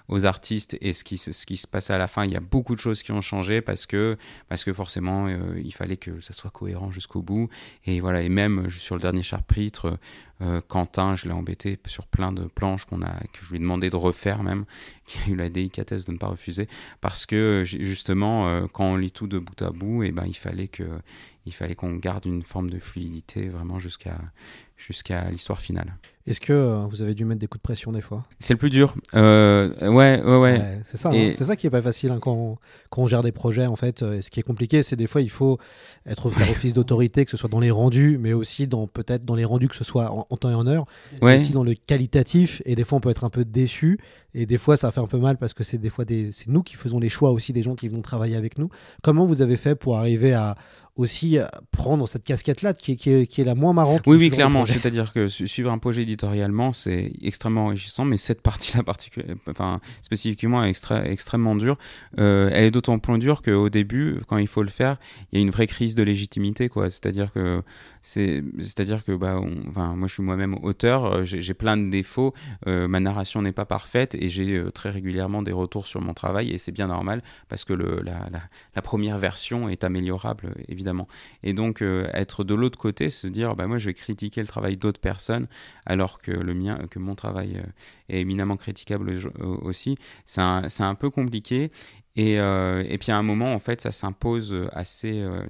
[0.09, 2.41] aux, artistes et ce qui, ce qui se passe à la fin, il y a
[2.41, 4.17] beaucoup de choses qui ont changé parce que,
[4.49, 7.49] parce que forcément, euh, il fallait que ça soit cohérent jusqu'au bout.
[7.87, 10.01] Et voilà, et même sur le dernier chapitre,
[10.43, 13.61] euh, Quentin, je l'ai embêté sur plein de planches qu'on a, que je lui ai
[13.61, 14.65] demandé de refaire même,
[15.07, 16.67] qui a eu la délicatesse de ne pas refuser,
[17.01, 20.37] parce que justement, quand on lit tout de bout à bout, et eh ben, il
[20.37, 20.85] fallait que
[21.47, 24.19] il fallait qu'on garde une forme de fluidité vraiment jusqu'à
[24.77, 25.95] jusqu'à l'histoire finale.
[26.27, 28.25] Est-ce que euh, vous avez dû mettre des coups de pression des fois?
[28.39, 28.95] C'est le plus dur.
[29.15, 30.81] Euh, ouais, ouais, ouais.
[30.85, 31.31] c'est ça, hein.
[31.33, 32.59] c'est ça qui est pas facile hein, quand, on,
[32.91, 34.03] quand, on, gère des projets en fait.
[34.03, 35.59] Euh, et ce qui est compliqué, c'est des fois il faut
[36.07, 39.35] être faire office d'autorité, que ce soit dans les rendus, mais aussi dans peut-être dans
[39.35, 40.85] les rendus que ce soit en, temps et en heure,
[41.23, 41.37] ouais.
[41.37, 42.63] aussi dans le qualitatif.
[42.65, 43.99] Et des fois on peut être un peu déçu.
[44.33, 46.49] Et des fois ça fait un peu mal parce que c'est des fois des, c'est
[46.49, 48.69] nous qui faisons les choix aussi des gens qui vont travailler avec nous.
[49.03, 50.55] Comment vous avez fait pour arriver à
[50.97, 51.39] aussi
[51.71, 54.03] prendre cette casquette-là qui, qui, est, qui est la moins marrante.
[54.07, 54.67] Oui, oui, clairement.
[54.67, 58.83] C'est-à-dire que suivre un projet éditorialement, c'est extrêmement enrichissant, mais cette partie-là
[59.49, 60.75] enfin, spécifiquement est
[61.05, 61.79] extrêmement dure.
[62.19, 64.99] Euh, elle est d'autant plus dure qu'au début, quand il faut le faire,
[65.33, 66.71] il y a une vraie crise de légitimité.
[66.89, 67.63] C'est-à-dire que
[68.03, 72.35] c'est-à-dire que bah, moi je suis moi-même auteur, euh, j'ai plein de défauts,
[72.67, 76.15] euh, ma narration n'est pas parfaite et j'ai euh, très régulièrement des retours sur mon
[76.15, 81.07] travail et c'est bien normal parce que la, première version est améliorable évidemment.
[81.43, 84.77] Et donc être de l'autre côté, se dire bah, moi je vais critiquer le travail
[84.77, 85.47] d'autres personnes
[85.85, 87.63] alors que le mien, que mon travail
[88.09, 91.71] est éminemment critiquable aussi, c'est un peu compliqué
[92.17, 95.43] et, euh, et, puis à un moment, en fait, ça s'impose assez, euh,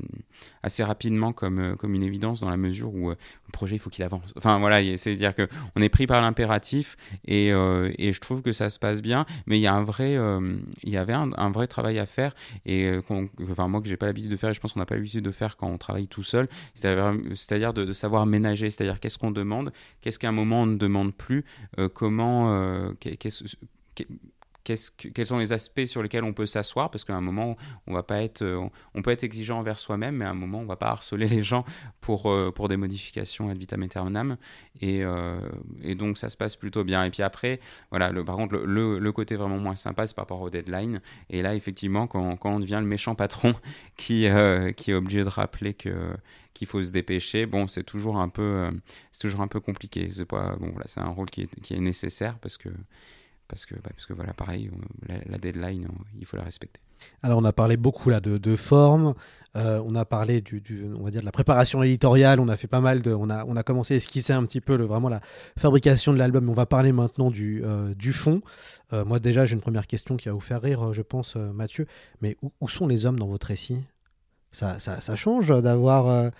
[0.63, 3.17] assez rapidement comme, euh, comme une évidence dans la mesure où le
[3.53, 4.33] projet, il faut qu'il avance.
[4.37, 6.97] Enfin voilà, c'est-à-dire qu'on est pris par l'impératif
[7.27, 10.17] et, et, je trouve que ça se passe bien, mais il y, a un vrai,
[10.83, 12.35] il y avait un, vrai travail à faire
[12.67, 14.95] et enfin, moi que j'ai pas l'habitude de faire et je pense qu'on n'a pas
[14.95, 19.31] l'habitude de faire quand on travaille tout seul, c'est-à-dire de, savoir ménager, c'est-à-dire qu'est-ce qu'on
[19.31, 21.45] demande, qu'est-ce qu'à un moment on ne demande plus,
[21.95, 22.93] comment,
[25.15, 27.57] quels sont les aspects sur lesquels on peut s'asseoir parce qu'à un moment
[27.87, 30.59] on va pas être euh, on peut être exigeant envers soi-même mais à un moment
[30.59, 31.65] on va pas harceler les gens
[32.01, 34.37] pour euh, pour des modifications ad vitam aeternam.
[34.81, 35.41] Et, euh,
[35.83, 37.05] et donc ça se passe plutôt bien.
[37.05, 40.51] Et puis après voilà par contre le, côté vraiment moins sympa c'est par rapport au
[40.51, 43.55] deadline et là effectivement quand, quand on devient le méchant patron
[43.97, 44.27] qui
[44.77, 46.15] qui est obligé de rappeler que
[46.55, 48.71] qu'il faut se dépêcher bon c'est toujours un peu
[49.13, 50.09] c'est toujours un peu compliqué.
[50.11, 52.69] C'est pas bon là c'est un rôle qui est, qui est nécessaire parce que
[53.51, 54.71] parce que, bah, parce que voilà, pareil,
[55.27, 56.81] la, deadline, il faut la respecter.
[57.23, 59.15] Alors on a parlé beaucoup là de, forme,
[59.57, 60.63] euh, on a parlé du,
[60.97, 63.97] on va dire de la préparation éditoriale, on a fait mal on a, commencé à
[63.97, 65.21] esquisser un petit peu le, vraiment la
[65.59, 66.49] fabrication de l'album.
[66.49, 68.43] On va parler maintenant du, euh, fond.
[68.93, 71.87] Euh, moi déjà j'ai une première question qui va vous faire rire, je pense, Mathieu.
[72.21, 73.79] Mais où, sont les hommes dans votre récit?
[74.53, 76.31] Ça, ça, change d'avoir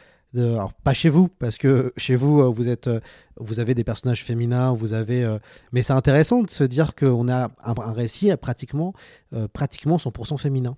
[0.85, 3.01] pas chez vous, parce que chez vous, euh, vous êtes, euh,
[3.37, 5.39] vous avez des personnages féminins, vous avez, euh,
[5.73, 8.95] mais c'est intéressant de se dire qu'on a un, récit pratiquement,
[9.35, 10.77] euh, pratiquement 100% féminin.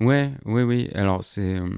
[0.00, 0.90] Ouais, oui, oui.
[0.94, 1.68] Alors c'est, euh,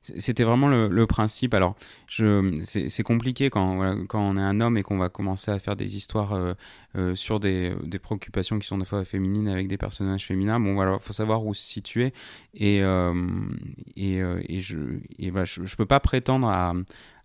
[0.00, 1.52] c'était vraiment le, principe.
[1.52, 5.58] Alors je, c'est, compliqué quand, quand on est un homme et qu'on va commencer à
[5.58, 6.54] faire des histoires euh,
[6.96, 10.58] euh, sur des, des préoccupations qui sont des fois féminines avec des personnages féminins.
[10.58, 12.14] Bon, voilà, faut savoir où se situer
[12.54, 12.78] et
[13.96, 14.78] et, et je,
[15.18, 16.72] et je peux pas prétendre à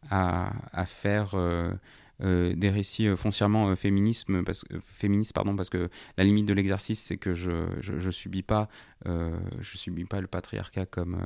[0.10, 1.36] à, à faire
[2.24, 4.28] euh, des récits euh, foncièrement euh, féministes
[5.34, 8.70] pardon parce que la limite de l'exercice c'est que je, je subis pas
[9.06, 11.18] le patriarcat comme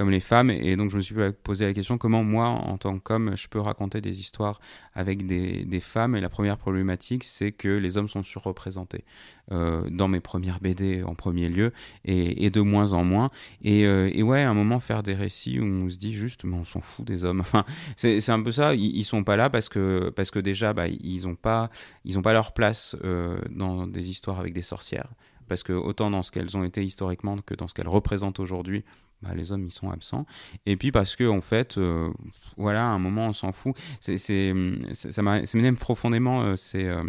[0.00, 0.48] comme les femmes.
[0.48, 3.60] Et donc je me suis posé la question comment moi en tant qu'homme je peux
[3.60, 4.58] raconter des histoires
[4.94, 6.16] avec des, femmes?
[6.16, 9.04] Et la première problématique c'est que les hommes sont surreprésentés
[9.52, 11.74] euh, dans mes premières BD en premier lieu
[12.06, 13.30] et, de moins en moins.
[13.60, 16.44] Et, euh, et ouais à un moment faire des récits où on se dit juste
[16.44, 17.40] mais on s'en fout des hommes.
[17.50, 18.74] Enfin c'est un peu ça.
[18.74, 21.68] Ils, ils sont pas là parce que parce que déjà bah, ils ont pas
[22.06, 25.10] ils ont pas leur place euh, dans des histoires avec des sorcières.
[25.46, 28.82] Parce que autant dans ce qu'elles ont été historiquement que dans ce qu'elles représentent aujourd'hui
[29.22, 30.26] bah, les hommes ils sont absents
[30.66, 32.10] et puis parce que en fait euh,
[32.56, 34.54] voilà à un moment on s'en fout c'est c'est-
[34.92, 37.02] ça m'a- ça m'énerve profondément euh, c'est euh,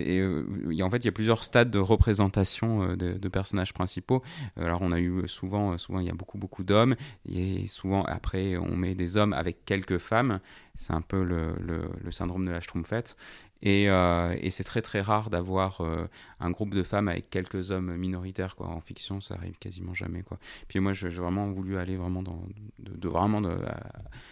[0.00, 0.44] euh,
[0.82, 4.22] en fait, il y a plusieurs stades de représentation de, de personnages principaux.
[4.56, 6.94] Alors, on a eu souvent, souvent, il y a beaucoup, beaucoup d'hommes.
[7.28, 10.40] Et souvent, après, on met des hommes avec quelques femmes.
[10.78, 13.16] C'est un peu le, syndrome de la Schtroumpfette.
[13.62, 16.06] Et, euh, c'est très, très rare d'avoir euh,
[16.38, 18.54] un groupe de femmes avec quelques hommes minoritaires.
[18.58, 20.22] En fiction, ça arrive quasiment jamais.
[20.68, 23.42] Puis moi, j'ai vraiment voulu aller vraiment de, vraiment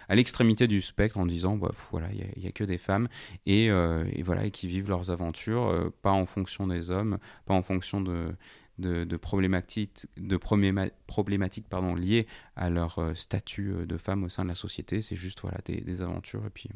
[0.08, 3.08] à, l'extrémité du spectre en disant, bah, voilà, il n'y a, que des femmes
[3.44, 7.54] et, euh, et voilà, et qui vivent leurs aventures, pas en fonction des hommes, pas
[7.54, 8.36] en fonction de,
[8.78, 14.28] de, problématiques, de probléma- problématiques pardon, liées à leur euh, statut euh, de femme au
[14.28, 15.00] sein de la société.
[15.00, 16.68] C'est juste voilà, des, des aventures et puis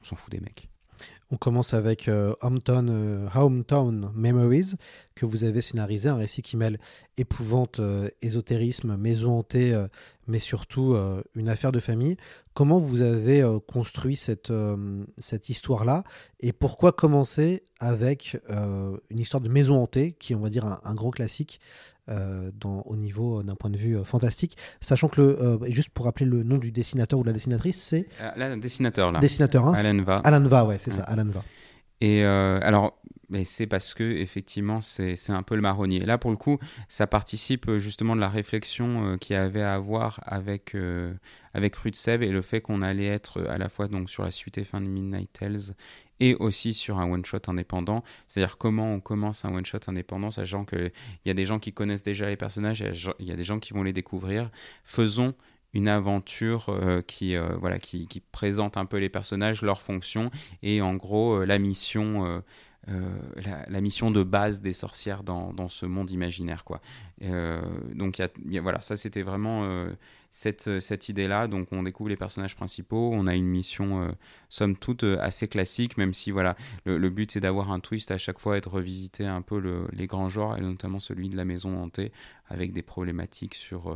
[0.00, 0.68] on s'en fout des mecs.
[1.30, 4.74] On commence avec euh, Hometown, euh, Hometown Memories,
[5.14, 6.78] que vous avez scénarisé, un récit qui mêle
[7.18, 9.88] épouvante, euh, ésotérisme, maison hantée, euh,
[10.26, 10.94] mais surtout
[11.36, 12.16] une affaire de famille.
[12.52, 14.52] Comment vous avez construit cette,
[15.16, 16.04] cette histoire-là
[16.40, 20.80] et pourquoi commencer avec une histoire de maison hantée, qui est, on va dire, un,
[20.84, 21.60] un grand classique
[22.08, 26.42] dans, au niveau d'un point de vue fantastique, sachant que, le, juste pour rappeler le
[26.42, 29.20] nom du dessinateur ou de la dessinatrice, c'est là, un dessinateur là.
[29.20, 30.16] dessinateur, hein, Alan Va.
[30.16, 31.04] Alan Va, ouais, c'est ça,
[32.00, 32.98] Et euh, alors,
[33.44, 36.00] c'est parce que effectivement, c'est un peu le marronnier.
[36.00, 39.62] Là, pour le coup, ça participe euh, justement de la réflexion euh, qu'il y avait
[39.62, 41.12] à avoir avec euh,
[41.54, 44.30] avec Sèvres et le fait qu'on allait être euh, à la fois donc sur la
[44.30, 45.74] suite et fin de Midnight Tales
[46.20, 48.02] et aussi sur un one shot indépendant.
[48.28, 50.90] C'est-à-dire comment on commence un one shot indépendant, sachant que
[51.24, 52.80] il y a des gens qui connaissent déjà les personnages,
[53.18, 54.50] il y y a des gens qui vont les découvrir.
[54.84, 55.34] Faisons
[55.74, 60.30] une aventure euh, qui, euh, voilà, qui, présente un peu les personnages, leurs fonctions
[60.62, 62.42] et en gros euh, la mission
[63.68, 66.80] la, mission de base des sorcières dans, dans ce monde imaginaire quoi.
[67.20, 68.22] Donc
[68.62, 69.86] voilà ça c'était vraiment
[70.30, 73.10] cette, cette idée là donc on découvre les personnages principaux.
[73.12, 74.16] On a une mission
[74.48, 78.38] somme toute assez classique même si voilà le, but c'est d'avoir un twist à chaque
[78.38, 81.44] fois et de revisiter un peu le- les grands genres et notamment celui de la
[81.44, 82.10] maison hantée
[82.48, 83.94] avec des problématiques sur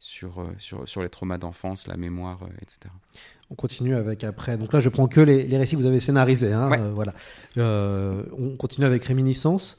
[0.00, 2.78] sur, euh, sur, sur les traumas d'enfance, la mémoire, euh, etc.
[3.50, 4.56] On continue avec après.
[4.58, 6.52] Donc là, je prends que les, les récits que vous avez scénarisés.
[6.52, 6.78] hein, Ouais.
[6.80, 7.14] euh, voilà.
[7.56, 9.78] On continue avec Réminiscence,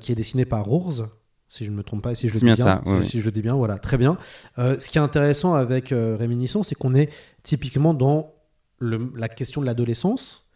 [0.00, 1.06] qui est dessiné par Rours,
[1.48, 3.20] si je ne me trompe pas, si je le dis bien ça, si, ouais, si
[3.20, 4.16] je le dis bien, voilà, très bien.
[4.58, 7.10] Euh, ce qui est intéressant avec euh, Réminiscence, c'est qu'on est
[7.42, 8.32] typiquement dans
[8.78, 10.46] le- la question de l'adolescence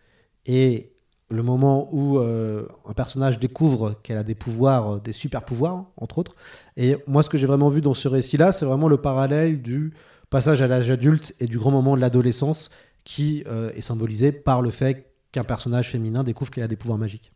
[0.46, 0.92] et
[1.30, 5.86] le moment où euh, un personnage découvre qu'elle a des pouvoirs, euh, des super pouvoirs,
[5.96, 6.34] entre autres.
[6.76, 9.94] Et moi, ce que j'ai vraiment vu dans ce récit-là, c'est vraiment le parallèle du
[10.30, 12.70] passage à l'âge adulte et du grand moment de l'adolescence
[13.04, 16.98] qui euh, est symbolisé par le fait qu'un personnage féminin découvre qu'elle a des pouvoirs
[16.98, 17.33] magiques.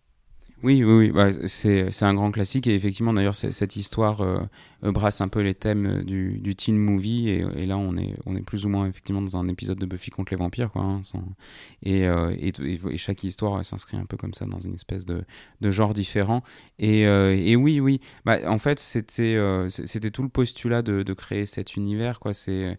[0.64, 4.40] Oui, oui, bah, c'est un grand classique et effectivement d'ailleurs cette histoire euh,
[4.82, 8.64] euh, brasse un peu les thèmes euh, du, teen movie et, là on est, plus
[8.64, 10.82] ou moins effectivement dans un épisode de Buffy contre les vampires quoi.
[10.82, 11.02] hein,
[11.84, 12.08] et,
[12.96, 15.24] chaque histoire s'inscrit un peu comme ça dans une espèce de,
[15.62, 16.42] genre différent.
[16.80, 17.06] Et,
[17.54, 22.34] oui, oui, bah, en fait c'était tout le postulat de, de créer cet univers quoi.
[22.34, 22.76] C'est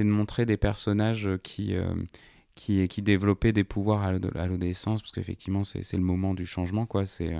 [0.00, 1.74] de montrer des personnages qui
[2.88, 6.86] qui, développait des pouvoirs à l'ado- à l'adolescence, parce qu'effectivement, c'est le moment du changement,
[6.86, 7.06] quoi.
[7.06, 7.34] C'est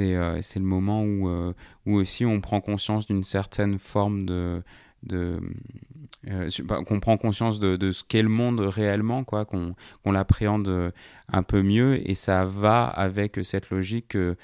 [0.00, 1.52] euh, c'est le moment où, euh,
[1.86, 4.62] où aussi on prend conscience d'une certaine forme de.
[5.02, 5.38] de
[6.28, 10.12] euh, bah, qu'on prend conscience de, de ce qu'est le monde réellement, quoi, qu'on qu'on
[10.12, 10.92] l'appréhende
[11.32, 14.36] un peu mieux, et ça va avec cette logique que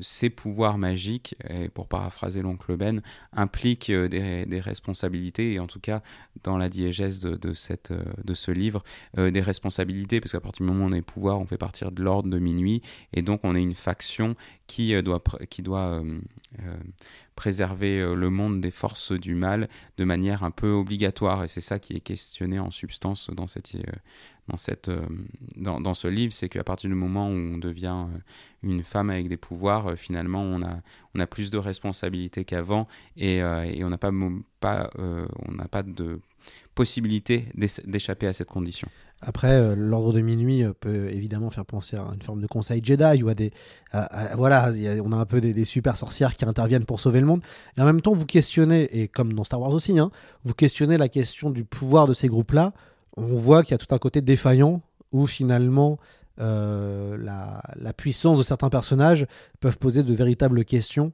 [0.00, 3.02] ces pouvoirs magiques, et pour paraphraser l'oncle Ben,
[3.32, 6.02] impliquent des, des, responsabilités, et en tout cas,
[6.42, 8.82] dans la diégèse de, de ce livre,
[9.16, 12.02] des responsabilités, parce qu'à partir du moment où on est pouvoir, on fait partir de
[12.02, 14.34] l'ordre de minuit, et donc on est une faction
[14.66, 15.22] qui doit
[17.36, 21.78] préserver le monde des forces du mal de manière un peu obligatoire, et c'est ça
[21.78, 23.76] qui est questionné en substance dans cette
[24.48, 25.00] dans, cette, euh,
[25.56, 28.18] dans, dans, ce livre, c'est qu'à partir du moment où on devient euh,
[28.62, 30.80] une femme avec des pouvoirs, euh, finalement, on a,
[31.14, 34.10] on a plus de responsabilités qu'avant et, et, on n'a pas,
[34.60, 36.20] pas, on pas de
[36.74, 38.88] possibilité d'échapper à cette condition.
[39.22, 43.28] Après, l'ordre de minuit peut évidemment faire penser à une forme de conseil Jedi ou
[43.28, 43.52] à des.
[44.34, 44.70] voilà,
[45.04, 47.42] on a un peu des, super sorcières qui interviennent pour sauver le monde.
[47.78, 50.10] Et en même temps, vous questionnez, et comme dans Star Wars aussi, hein,
[50.44, 52.72] vous questionnez la question du pouvoir de ces groupes-là
[53.16, 55.98] on voit qu'il y a tout un côté défaillant où finalement
[56.40, 59.26] euh, la, puissance de certains personnages
[59.60, 61.12] peuvent poser de véritables questions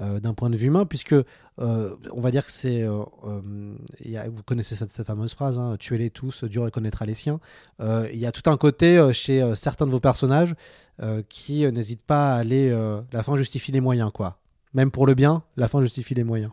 [0.00, 4.74] euh, d'un point de vue humain, puisque euh, on va dire que c'est, vous connaissez
[4.74, 7.38] cette, fameuse phrase, hein, tuez-les tous, Dieu reconnaîtra les siens.
[7.80, 10.54] Il y a tout un côté chez certains de vos personnages
[11.28, 12.70] qui n'hésitent pas à aller,
[13.12, 14.38] la fin justifie les moyens, quoi.
[14.74, 16.52] Même pour le bien, la fin justifie les moyens.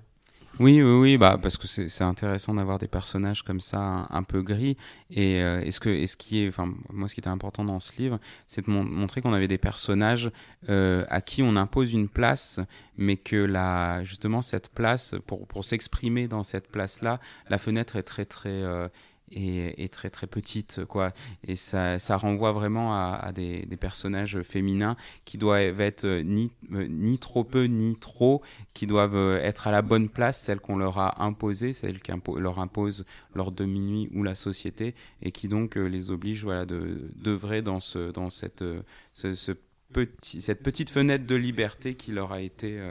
[0.59, 4.41] Oui, oui, oui, bah, parce que c'est intéressant d'avoir des personnages comme ça, un, peu
[4.41, 4.75] gris.
[5.09, 7.95] Et euh, est-ce que, est-ce qui est, enfin, moi, ce qui était important dans ce
[7.97, 8.19] livre,
[8.49, 10.29] c'est de montrer qu'on avait des personnages
[10.67, 12.59] euh, à qui on impose une place,
[12.97, 18.03] mais que la, justement, cette place, pour, pour s'exprimer dans cette place-là, la fenêtre est
[18.03, 18.89] très, très euh,
[19.31, 21.13] est, très très petite quoi.
[21.47, 26.85] Et ça, ça renvoie vraiment à, des, personnages féminins qui doivent être euh, ni, euh,
[26.89, 28.41] ni trop peu ni trop
[28.73, 32.11] qui doivent euh, être à la bonne place celle qu'on leur a imposée celle qui
[32.37, 37.09] leur impose l'ordre de minuit ou la société et qui donc les oblige voilà de
[37.15, 38.65] d'œuvrer dans ce dans cette
[39.13, 42.81] cette petite fenêtre de liberté qui leur a été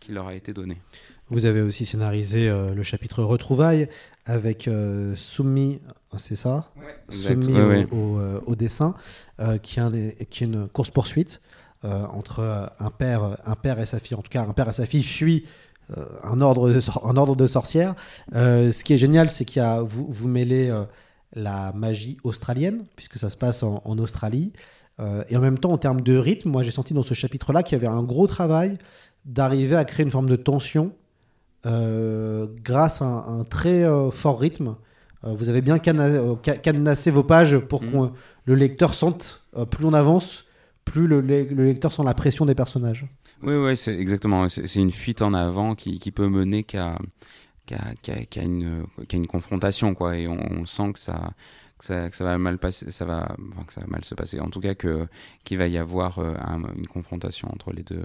[0.00, 0.78] qui leur a été donnée
[1.28, 3.88] vous avez aussi scénarisé le chapitre Retrouvailles
[4.26, 5.80] avec euh, Soumi,
[6.18, 6.68] c'est ça
[7.08, 8.94] Soumi euh, au, dessin,
[9.40, 11.40] euh, qui, est qui, est une course-poursuite
[11.82, 14.16] entre un père, un père et sa fille.
[14.16, 15.44] En tout cas, un père et sa fille fuient
[16.24, 17.94] un, ordre de, un ordre de sorcières.
[18.32, 20.76] ce qui est génial, c'est qu'il vous, vous mêlez
[21.32, 24.52] la magie australienne, puisque ça se passe en, en Australie.
[25.28, 27.78] et en même temps, en termes de rythme, moi j'ai senti dans ce chapitre-là qu'il
[27.78, 28.78] y avait un gros travail
[29.24, 31.05] d'arriver à créer une forme de tension euh,
[32.62, 34.76] grâce à un, très euh, fort rythme.
[35.24, 37.90] Euh, vous avez bien cadenassé vos pages pour mm.
[37.90, 37.96] que
[38.44, 40.44] le lecteur sente, plus on avance,
[40.84, 43.06] plus le, lecteur sent la pression des personnages.
[43.42, 44.48] Oui, oui, c'est exactement.
[44.48, 46.96] C'est une fuite en avant qui, peut mener qu'à
[48.36, 50.16] une, une, confrontation, quoi.
[50.16, 51.32] Et on sent que ça,
[51.78, 54.14] que ça, que ça, va mal passer, ça va, enfin, que ça va mal se
[54.14, 54.40] passer.
[54.40, 55.06] En tout cas, que
[55.44, 56.34] qu'il va y avoir euh,
[56.76, 58.04] une confrontation entre les deux,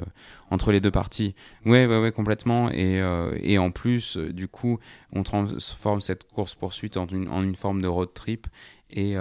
[0.49, 1.35] entre les deux parties.
[1.65, 2.69] Ouais, ouais, ouais, complètement.
[2.71, 4.79] Et, euh, et en plus, euh, du coup,
[5.13, 8.47] on transforme cette course poursuite en une, en une forme de road trip.
[8.93, 9.13] Et,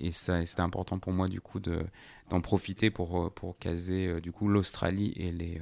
[0.00, 1.84] et ça, c'était important pour moi du coup de
[2.30, 5.60] d'en profiter pour pour caser du coup l'Australie et les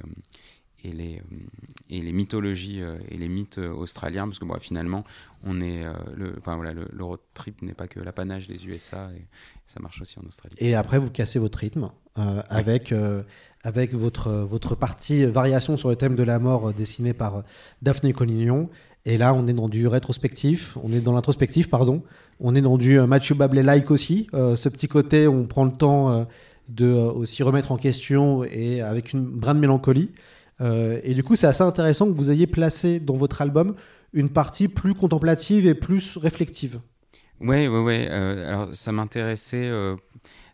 [0.87, 1.21] et les,
[1.89, 5.03] et les mythologies et les mythes australiens, parce que bon, finalement,
[5.43, 9.09] on est euh, le, enfin voilà, le, road trip n'est pas que l'apanage des USA
[9.15, 9.25] et
[9.65, 10.55] ça marche aussi en Australie.
[10.59, 13.23] Et après, vous cassez votre rythme euh, avec euh,
[13.63, 17.43] avec votre votre partie variation sur le thème de la mort dessinée par
[17.81, 18.69] Daphné Collignon.
[19.05, 22.03] Et là, on est dans du rétrospectif, on est dans l'introspectif, pardon.
[22.39, 24.27] On est dans du Mathieu Bablet-like aussi.
[24.33, 26.27] ce petit côté, on prend le temps
[26.67, 30.11] de aussi remettre en question et avec une brin de mélancolie.
[30.59, 33.75] Et du coup, c'est assez intéressant que vous ayez placé dans votre album
[34.13, 36.79] une partie plus contemplative et plus réflective.
[37.39, 38.07] Oui, oui, oui.
[38.07, 39.67] alors, ça m'intéressait.
[39.67, 39.95] Euh,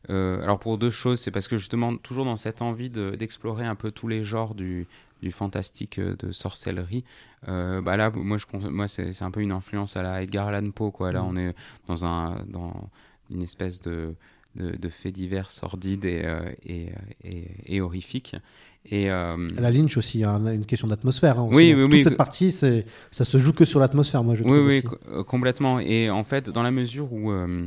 [0.09, 3.75] euh, alors, pour deux choses, c'est parce que justement, toujours dans cette envie d'explorer un
[3.75, 4.87] peu tous les genres du,
[5.21, 7.05] du fantastique euh, de sorcellerie.
[7.47, 10.91] bah là, moi, je, moi c'est un peu une influence à la Edgar Allan Poe.
[10.91, 11.11] Quoi.
[11.11, 11.27] Là, mm.
[11.27, 11.55] on est
[11.87, 12.89] dans, un, dans
[13.31, 14.15] une espèce de,
[14.55, 16.25] de, faits divers sordides et,
[16.65, 16.89] et,
[17.23, 18.35] et, et horrifiques.
[18.85, 19.37] Et euh...
[19.57, 21.39] La Lynch aussi, a une question d'atmosphère.
[21.39, 24.43] Hein, oui, oui, Toute cette partie, c'est ça se joue que sur l'atmosphère, moi je
[24.43, 24.67] trouve.
[24.67, 25.79] Oui, oui, euh, complètement.
[25.79, 27.65] Et en fait, dans la mesure où euh,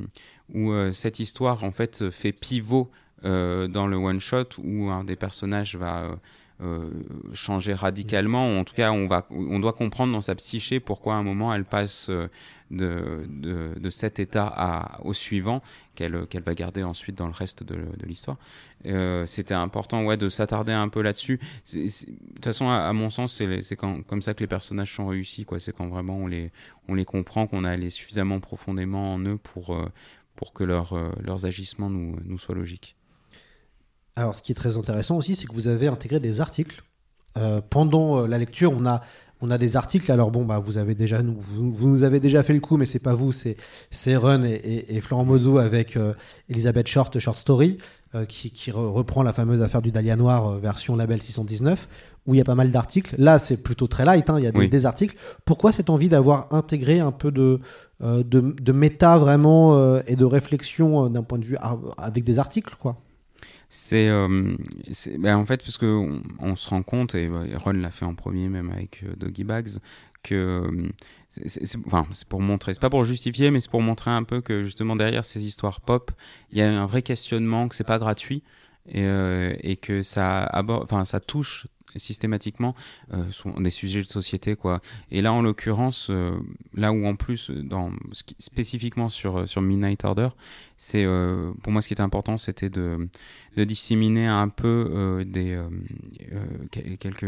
[0.52, 2.90] où euh, cette histoire en fait fait pivot
[3.22, 6.16] dans le one shot, où un des personnages va
[7.34, 11.14] changer radicalement, ou en tout cas, on va, on doit comprendre dans sa psyché pourquoi
[11.14, 12.10] à un moment elle passe
[12.70, 13.26] de,
[13.78, 15.62] de, cet état à, au suivant
[15.94, 18.38] qu'elle qu'elle va garder ensuite dans le reste de, de l'histoire.
[18.86, 21.38] Euh, c'était important ouais, de s'attarder un peu là-dessus.
[21.72, 21.88] De
[22.34, 25.46] toute façon, à, mon sens, c'est comme ça que les personnages sont réussis.
[25.58, 26.50] C'est quand vraiment on les,
[26.88, 29.90] on les comprend, qu'on a allé suffisamment profondément en eux pour, euh,
[30.34, 32.95] pour que leur, euh, leurs agissements nous, nous soient logiques.
[34.16, 36.82] Alors, ce qui est très intéressant aussi, c'est que vous avez intégré des articles.
[37.36, 39.02] Euh, pendant euh, la lecture, on a,
[39.42, 40.10] on a des articles.
[40.10, 42.78] Alors bon, bah, vous avez déjà, nous, vous, vous nous avez déjà fait le coup,
[42.78, 46.14] mais c'est pas vous, c'est Run et, et, et Florent Mozou avec euh,
[46.48, 47.76] Elisabeth Short, Short Story,
[48.14, 51.86] euh, qui, qui re- reprend la fameuse affaire du Dahlia Noir version label 619,
[52.26, 53.14] où il y a pas mal d'articles.
[53.18, 54.30] Là, c'est plutôt très light.
[54.30, 54.68] hein, il y a des, Oui.
[54.70, 55.14] des articles.
[55.44, 57.60] Pourquoi cette envie d'avoir intégré un peu de
[58.00, 62.74] de, de méta vraiment et de réflexion d'un point de vue ar- avec des articles,
[62.78, 62.96] quoi?
[63.68, 64.56] C'est euh,
[65.18, 65.86] ben, en fait parce que
[66.38, 69.78] on, se rend compte et Ron l'a fait en premier même avec euh, Doggy Bags
[70.22, 70.88] que euh,
[71.30, 74.62] c'est- enfin pour montrer c'est pas pour justifier mais c'est pour montrer un peu que
[74.64, 76.12] justement derrière ces histoires pop
[76.52, 78.42] il y a un vrai questionnement que c'est pas gratuit
[78.88, 81.66] et, euh, et que ça enfin ça touche
[81.98, 82.74] systématiquement
[83.12, 84.80] euh, sont des sujets de société quoi.
[85.10, 86.38] Et là en l'occurrence euh,
[86.74, 87.90] là où en plus dans
[88.38, 90.28] spécifiquement sur sur Midnight Order
[90.76, 93.08] c'est euh, pour moi ce qui était important c'était de
[93.56, 95.68] de disséminer un peu euh, des euh,
[96.32, 97.24] euh, quel- quelques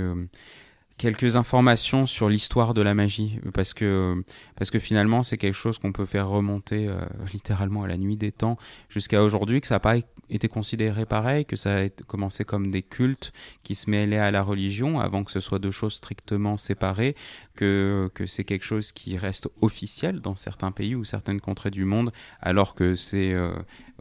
[0.99, 4.23] quelques informations sur l'histoire de la magie parce que
[4.57, 7.01] parce que finalement c'est quelque chose qu'on peut faire remonter euh,
[7.33, 8.57] littéralement à la nuit des temps
[8.91, 9.97] jusqu'à aujourd'hui que ça n'a pas
[10.29, 13.33] été considéré pareil que ça a commencé comme des cultes
[13.63, 17.15] qui se mêlaient à la religion avant que ce soit deux choses strictement séparées
[17.55, 21.85] que que c'est quelque chose qui reste officiel dans certains pays ou certaines contrées du
[21.85, 23.53] monde alors que c'est euh,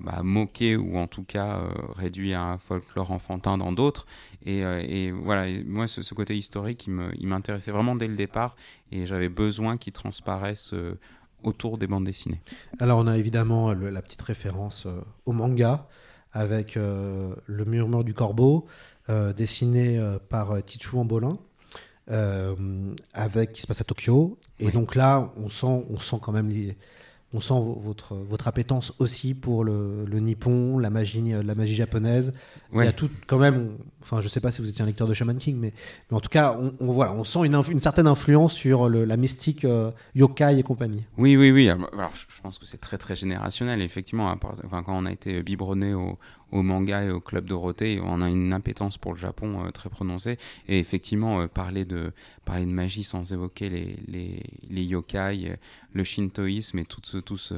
[0.01, 4.05] bah, moqué ou en tout cas euh, réduit à un folklore enfantin dans d'autres.
[4.45, 8.15] Et, euh, et voilà, et moi, ce, ce côté historique, il m'intéressait vraiment dès le
[8.15, 8.55] départ
[8.91, 10.97] et j'avais besoin qu'il transparaisse euh,
[11.43, 12.41] autour des bandes dessinées.
[12.79, 15.87] Alors, on a évidemment le- la petite référence euh, au manga
[16.33, 18.65] avec euh, le murmure du corbeau,
[19.09, 21.39] euh, dessiné par Tichu Ambolin,
[23.13, 24.37] avec qui se passe à Tokyo.
[24.59, 24.71] Et Oui.
[24.71, 26.77] donc là, on sent, on sent quand même les-
[27.33, 31.75] on sent vo- votre, votre appétence aussi pour le, le nippon, la magie, la magie
[31.75, 32.33] japonaise.
[32.73, 33.77] Il y a tout quand même.
[34.01, 35.73] Enfin, je sais pas si vous étiez un lecteur de Shaman King, mais,
[36.09, 39.17] mais en tout cas, on, on- voilà, on sent une, certaine influence sur le- la
[39.17, 41.03] mystique euh, yokai et compagnie.
[41.17, 41.67] Oui, oui, oui.
[41.69, 43.81] Alors, je pense que c'est très, très générationnel.
[43.81, 46.17] Effectivement, enfin, quand on a été biberonné au,
[46.51, 49.89] au manga et au club Dorothée, on a une impétence pour le Japon euh, très
[49.89, 50.37] prononcée.
[50.67, 52.11] Et effectivement, euh, parler, de,
[52.45, 55.55] parler de magie sans évoquer les, les, yokai, euh,
[55.93, 57.55] le shintoïsme et tout ce, tout ce,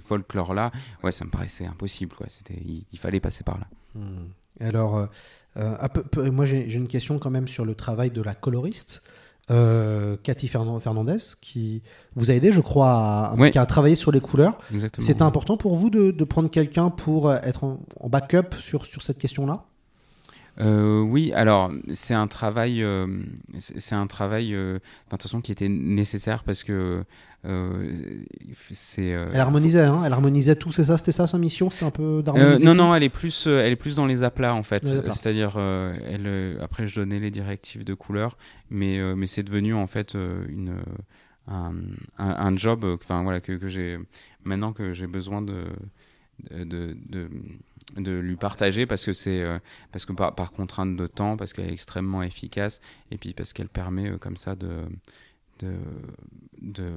[0.00, 0.70] folklore-là,
[1.02, 2.14] ouais, ça me paraissait impossible.
[2.14, 2.26] Quoi.
[2.92, 3.66] Il, fallait passer par là.
[3.94, 4.28] Hmm.
[4.60, 5.08] Alors,
[6.16, 9.02] moi j'ai une question quand même sur le travail de la coloriste,
[9.52, 11.82] euh, Cathy Fernan- Fernandez, qui
[12.16, 13.50] vous a aidé, je crois, à, Ouais.
[13.50, 14.58] qui a travaillé sur les couleurs.
[14.98, 19.02] C'était important pour vous de, de prendre quelqu'un pour être en, en backup sur, sur
[19.02, 19.64] cette question-là?
[20.60, 23.06] Euh, oui, alors c'est un travail, euh,
[23.58, 24.78] c'est un travail euh,
[25.20, 27.04] façon qui était nécessaire parce que
[27.44, 28.22] euh,
[28.72, 29.14] c'est.
[29.14, 31.90] euh, Elle harmonisait, hein, elle harmonisait tout, c'est ça C'était ça sa mission C'était un
[31.90, 34.86] peu d'harmoniser non, non, elle est plus, elle est plus dans les aplats en fait.
[34.86, 38.36] C'est-à-dire, elle, après je donnais les directives de couleur,
[38.70, 40.14] mais mais c'est devenu en fait
[40.48, 40.74] une
[41.48, 41.72] un,
[42.18, 43.98] un, un job, enfin voilà que, que j'ai
[44.44, 45.64] maintenant que j'ai besoin de
[46.50, 47.28] de, de, de
[47.96, 49.58] lui partager parce que c'est euh,
[49.92, 52.80] parce que par, contrainte de temps parce qu'elle est extrêmement efficace
[53.10, 54.84] et puis parce qu'elle permet euh, comme ça de
[55.60, 55.74] de,
[56.60, 56.92] de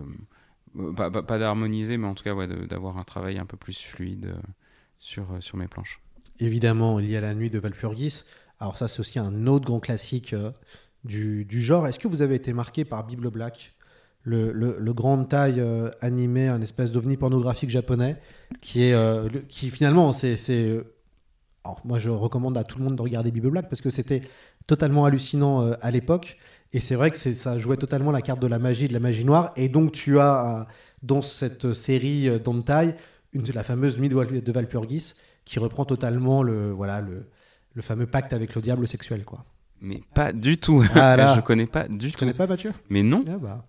[0.77, 3.45] euh, pas, pas- pas d'harmoniser mais en tout cas ouais, de- d'avoir un travail un
[3.45, 4.35] peu plus fluide
[4.99, 5.99] sur sur mes planches
[6.39, 8.23] Évidemment, il y a la nuit de Valpurgis.
[8.59, 10.35] Alors ça, c'est aussi un autre grand classique
[11.05, 11.87] du, du genre.
[11.87, 13.73] Est-ce que vous avez été marqué par Bible Black?
[14.25, 18.17] Le, le, le grand taille euh, animé, un espèce d'ovni pornographique japonais,
[18.59, 20.83] qui est, euh, le- qui finalement, c'est, euh,
[21.63, 24.21] alors moi, je recommande à tout le monde de regarder Bible Black parce que c'était
[24.67, 26.37] totalement hallucinant à l'époque.
[26.73, 29.23] Et c'est vrai que ça jouait totalement la carte de la magie, de la magie
[29.23, 29.53] noire.
[29.55, 30.67] Et donc, tu as
[31.03, 32.95] dans cette série Dantai
[33.53, 35.13] la fameuse nuit de, Val- de Valpurgis
[35.45, 37.27] qui reprend totalement le, voilà, le,
[37.73, 39.23] le fameux pacte avec le diable sexuel.
[39.23, 39.45] Quoi.
[39.81, 41.33] mais pas du tout Ah là.
[41.35, 42.73] je connais pas du Tu tout connais pas Mathieu?
[42.89, 43.65] Mais non Ah bah,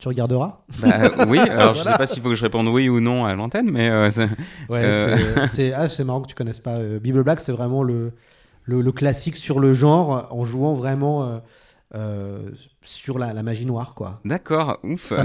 [0.00, 0.96] Tu regarderas Bah,
[1.28, 1.92] oui alors je Voilà.
[1.92, 4.28] sais pas s'il faut que je réponde oui ou non à l'antenne mais euh, c'est-
[4.68, 5.16] Ouais, Euh.
[5.76, 6.76] ah, c'est marrant que tu connaisses pas.
[6.76, 8.12] Euh, Bible Black, c'est vraiment le,
[8.64, 11.38] le, le classique sur le genre euh, en jouant vraiment euh,
[11.94, 12.50] euh,
[12.82, 13.94] sur la, la magie noire.
[13.94, 14.20] quoi.
[14.24, 15.24] d'accord ouf Ça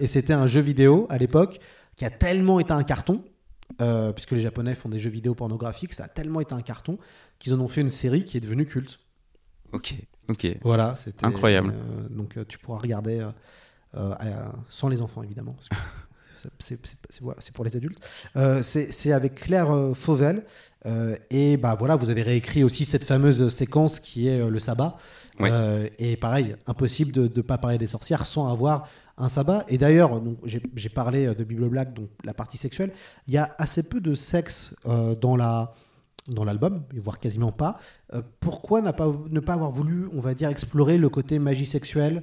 [0.00, 1.58] et c'était un- un jeu vidéo à l'époque
[1.96, 3.22] qui a tellement été un carton,
[3.80, 6.98] euh, puisque les Japonais font des jeux vidéo pornographiques, ça a tellement été un carton
[7.38, 9.00] qu'ils en ont fait une série qui est devenue culte.
[9.72, 9.94] ok
[10.28, 11.72] ok Voilà, c'était Incroyable.
[11.74, 13.30] euh, donc euh, tu pourras regarder euh, euh,
[13.96, 15.56] à- sans les enfants évidemment.
[16.58, 16.78] c'est-
[17.54, 17.98] pour les adultes.
[18.36, 20.44] Euh, c'est avec Claire euh, Fauvel
[20.84, 24.58] euh, et bah voilà, vous avez réécrit aussi cette fameuse séquence qui est euh, le
[24.58, 24.96] sabbat.
[25.40, 28.88] Euh, et pareil, impossible de ne pas parler des sorcières sans avoir
[29.18, 29.64] un sabbat.
[29.68, 32.92] Et d'ailleurs, j'ai parlé euh, de Bible Black, donc la partie sexuelle.
[33.26, 35.74] Il y a assez peu de sexe euh, dans la
[36.28, 37.78] dans l'album, voire quasiment pas.
[38.12, 41.66] Euh, pourquoi n'a pas, ne pas avoir voulu, on va dire, explorer le côté magie
[41.66, 42.20] sexuelle, euh,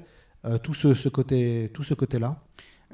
[0.62, 2.44] tout ce, ce côté, tout ce côté-là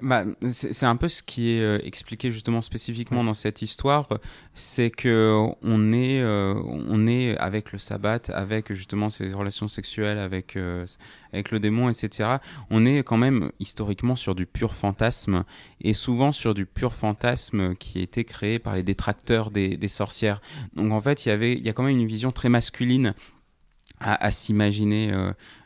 [0.01, 4.07] bah, c'est un peu ce qui est euh, expliqué justement spécifiquement dans cette histoire,
[4.53, 10.17] c'est que on est, euh, on est avec le sabbat, avec justement ces relations sexuelles,
[10.17, 10.85] avec euh,
[11.33, 12.37] avec le démon, etc.
[12.69, 15.43] On est quand même historiquement sur du pur fantasme
[15.81, 19.87] et souvent sur du pur fantasme qui a été créé par les détracteurs des, des
[19.89, 20.41] sorcières.
[20.75, 23.13] Donc en fait, il y avait, il y a quand même une vision très masculine
[23.99, 25.11] à, à s'imaginer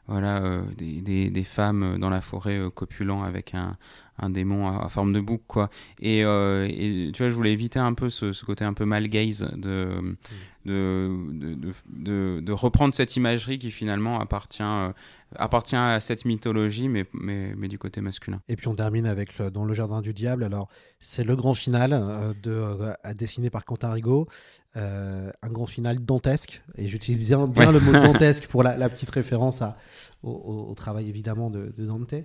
[0.08, 3.78] voilà euh, des, des, des, femmes dans la forêt euh, copulant avec un,
[4.20, 5.70] un démon à, forme de bouc quoi
[6.01, 8.86] et, euh, et, tu vois je voulais éviter un peu ce, ce côté un peu
[8.86, 10.16] mal gaze de
[10.66, 14.64] de, de, de, de, reprendre cette imagerie qui finalement appartient
[15.38, 18.41] appartient à cette mythologie, mais, mais, mais, du côté masculin.
[18.47, 20.43] Et puis on termine avec le, dans Le Jardin du Diable.
[20.43, 24.28] Alors, c'est le grand final euh, de, euh, dessiné par Quentin Rigaud.
[24.76, 26.63] Euh, un grand final dantesque.
[26.78, 27.74] Et j'utilise bien, bien ouais.
[27.74, 29.78] le mot dantesque pour la, la petite référence à,
[30.24, 32.15] au, au, travail évidemment de, de Dante.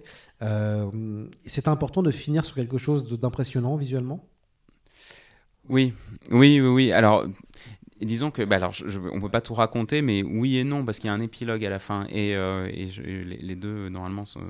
[0.41, 4.25] Euh, c'est important de finir sur quelque chose d'impressionnant visuellement?
[5.69, 5.93] Oui,
[6.31, 6.93] oui, oui, oui.
[6.93, 7.27] Alors,
[8.01, 10.85] disons que, bah alors, je, je, on peut pas tout raconter, mais oui et non,
[10.85, 14.41] parce qu'il y a un épilogue à la fin, et, euh, les, deux normalement sont,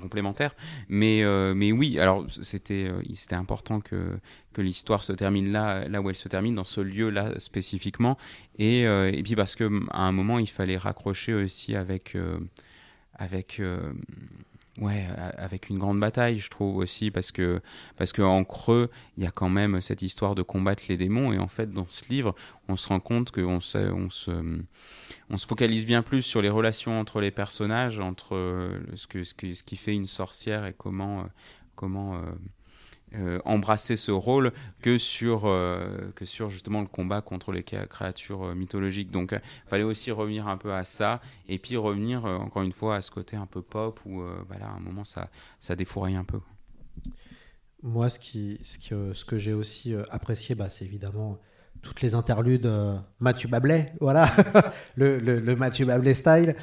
[0.00, 0.54] complémentaires.
[0.88, 4.18] Mais, euh, mais oui, alors c'était, euh, c'était important que
[4.52, 8.16] que l'histoire se termine là, là où elle se termine, dans ce lieu-là spécifiquement,
[8.56, 12.16] et, et puis parce que à un moment il fallait raccrocher aussi avec
[13.14, 13.60] avec
[14.78, 15.06] Ouais,
[15.38, 17.60] avec une grande bataille, je trouve aussi, parce que,
[17.96, 21.32] parce que en creux, il y a quand même cette histoire de combattre les démons,
[21.32, 22.34] et en fait, dans ce livre,
[22.66, 24.32] on se rend compte qu'on se, on se,
[25.30, 29.34] on se focalise bien plus sur les relations entre les personnages, entre ce, que, ce,
[29.34, 31.24] que, ce qui fait une sorcière et comment,
[31.76, 32.20] comment
[33.16, 34.52] euh, embrasser ce rôle
[34.82, 39.10] que sur, euh, que sur justement le combat contre les créatures euh, mythologiques.
[39.12, 42.96] Donc il fallait aussi revenir un peu à ça et puis revenir encore une fois
[42.96, 45.28] à ce côté un peu pop où voilà, à un moment ça,
[45.60, 46.40] ça défouraille un peu.
[47.82, 51.38] Moi, ce, qui, ce, qui, ce que j'ai aussi apprécié, bah, c'est évidemment
[51.82, 52.70] toutes les interludes
[53.20, 54.30] Mathieu Bablet, voilà,
[54.96, 56.56] le, le, le, Mathieu Bablet style.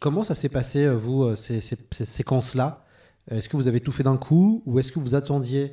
[0.00, 2.83] Comment ça s'est passé, vous, ces, ces, ces séquences-là?
[3.30, 5.72] Est-ce que vous avez tout fait d'un coup ou est-ce que vous attendiez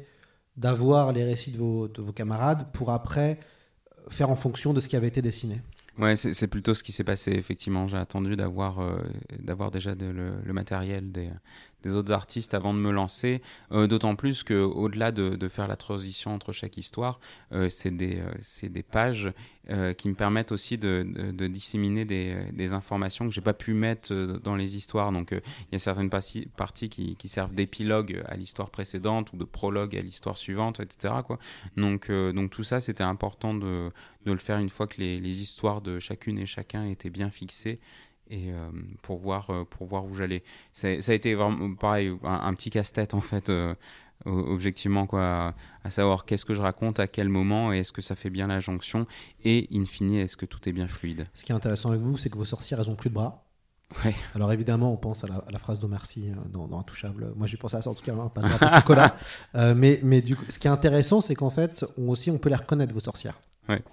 [0.58, 3.40] d'avoir les récits de vos, de vos, camarades pour après
[4.10, 5.62] faire en fonction de ce qui avait été dessiné?
[6.00, 7.88] Ouais, c'est plutôt ce qui s'est passé, effectivement.
[7.88, 8.98] J'ai attendu d'avoir euh,
[9.72, 11.30] déjà le, le, matériel des,
[11.84, 15.76] des autres artistes avant de me lancer, euh, d'autant plus que au-delà de, faire la
[15.76, 17.20] transition entre chaque histoire,
[17.52, 19.32] euh, c'est des, euh, des pages
[19.70, 24.14] euh, qui me permettent aussi de, de, disséminer des, informations que j'ai pas pu mettre
[24.14, 25.12] dans les histoires.
[25.12, 29.96] Donc il y a certaines parties, qui, servent d'épilogue à l'histoire précédente ou de prologue
[29.96, 31.14] à l'histoire suivante, etc.
[31.76, 33.92] Donc, donc tout ça, c'était important de,
[34.26, 37.80] le faire une fois que les histoires de chacune et chacun étaient bien fixées
[38.32, 38.70] et euh,
[39.02, 42.70] pour voir euh, pour voir où j'allais ça a été vraiment pareil un, un petit
[42.70, 43.76] casse-tête en fait euh,
[44.26, 45.54] objectivement quoi à,
[45.84, 48.48] à savoir qu'est-ce que je raconte à quel moment et est-ce que ça fait bien
[48.48, 49.06] la jonction
[49.44, 52.18] et in fine est-ce que tout est bien fluide ce qui est intéressant avec vous
[52.18, 53.46] c'est que vos sorcières elles ont plus de bras
[54.06, 54.16] Ouais.
[54.36, 57.34] Alors évidemment, on pense à la, à la phrase d'Omar Sy dans, dans Intouchable.
[57.36, 59.14] Moi, j'ai pensé à ça en tout cas, hein, pas de chocolat.
[59.56, 62.38] euh, mais mais du coup, ce qui est intéressant, c'est qu'en fait, on aussi, on
[62.38, 63.38] peut les reconnaître vos sorcières.
[63.68, 63.84] Ouais.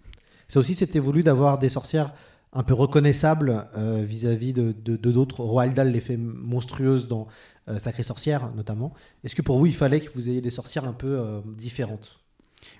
[0.47, 2.12] C'est aussi, c'était voulu d'avoir des sorcières
[2.53, 5.42] un peu reconnaissable euh, vis-à-vis de d'autres.
[5.42, 7.28] Roald Dahl les fait monstrueuses dans
[7.68, 8.94] euh, Sacrée Sorcière, notamment.
[9.24, 12.20] Est-ce que pour vous, il fallait que vous ayez des sorcières un peu euh, différentes?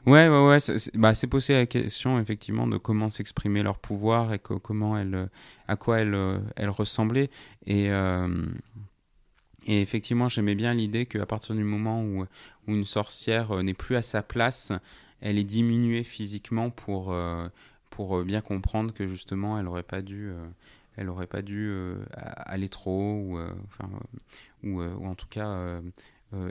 [0.07, 0.61] Ouais, ouais, ouais.
[0.61, 5.29] C'est bah, posé la question, effectivement, de comment s'exprimer leur pouvoir et comment elles,
[5.69, 7.31] à quoi elles, elles ressemblaient.
[7.67, 7.91] Et.
[9.71, 13.97] Et effectivement, j'aimais bien l'idée qu'à partir du moment où, où une sorcière n'est plus
[13.97, 14.73] à sa place,
[15.21, 17.49] elle est diminuée physiquement pour, euh,
[17.99, 20.37] pour bien comprendre que justement elle n'aurait pas dû, euh,
[20.97, 23.51] elle aurait pas dû euh, aller trop ou, euh,
[24.63, 25.81] ou, en tout cas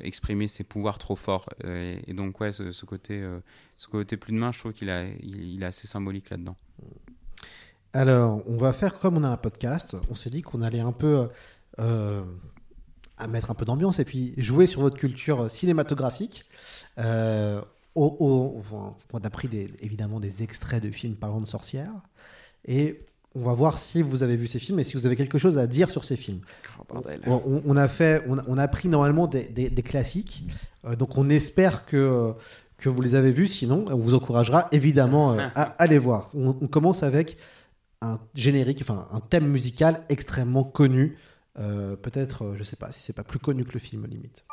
[0.04, 1.48] exprimer ses pouvoirs trop forts.
[1.64, 3.26] Et, donc ouais, ce, côté,
[3.78, 4.90] ce côté plus de main, je trouve qu'il
[5.22, 6.58] il, il est assez symbolique là-dedans.
[7.94, 9.96] Alors, on va faire comme on a un podcast.
[10.10, 11.30] On s'est dit qu'on allait un peu
[11.80, 12.26] euh,
[13.18, 16.44] à mettre un peu d'ambiance et puis jouer sur votre culture cinématographique.
[16.98, 17.62] Euh,
[17.98, 18.64] au, au,
[19.14, 21.94] on a pris des, évidemment des extraits de films parlant de sorcières
[22.66, 25.38] et on va voir si vous avez vu ces films et si vous avez quelque
[25.38, 26.42] chose à dire sur ces films.
[26.90, 30.44] Oh, on, on, a fait, on a, on a pris normalement des, des, des classiques,
[30.86, 32.34] euh, donc on espère que
[32.78, 33.48] que vous les avez vus.
[33.48, 36.30] Sinon, on vous encouragera évidemment euh, à, à les voir.
[36.36, 37.38] On, on, commence avec
[38.02, 41.18] un générique, enfin un thème musical extrêmement connu.
[41.58, 44.44] Euh, Peut-être, je sais pas si c'est pas plus connu que le film limite.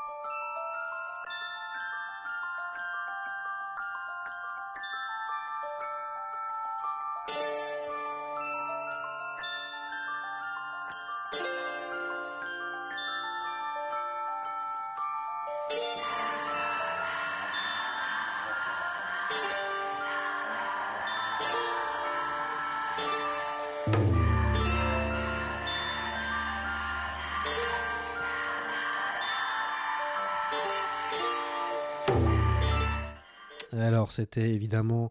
[34.15, 35.11] C'était évidemment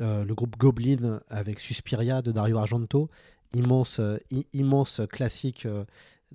[0.00, 3.10] euh, le groupe Goblin avec Suspiria de Dario Argento,
[3.54, 4.18] immense, euh,
[4.52, 5.84] immense classique euh,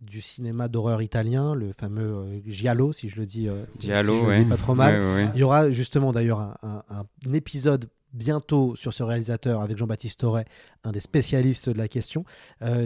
[0.02, 3.48] du cinéma d'horreur italien, le fameux Giallo, si je le dis,
[3.80, 4.44] Giallo, si je le ouais.
[4.44, 4.94] dis pas trop mal.
[4.94, 5.30] Ouais, ouais, ouais.
[5.36, 6.84] Il y aura justement d'ailleurs un, un-
[7.28, 10.46] un épisode bientôt sur ce réalisateur avec Jean-Baptiste Torret,
[10.84, 12.24] un des spécialistes de la question.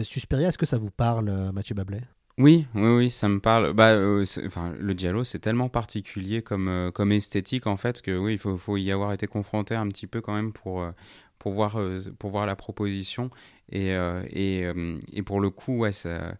[0.02, 2.02] Suspiria, est-ce que ça vous parle, Mathieu Bablet?
[2.40, 3.74] Oui, oui, oui, ça me parle.
[3.74, 8.16] Bah, euh, enfin, le giallo, c'est tellement particulier comme, euh, comme esthétique en fait que
[8.16, 10.90] oui, il faut, faut y avoir été confronté un petit peu quand même pour, euh,
[11.38, 11.78] pour, voir,
[12.18, 13.30] pour voir la proposition.
[13.72, 13.90] Et,
[14.30, 14.66] et,
[15.12, 16.34] et pour le coup, ouais, ça,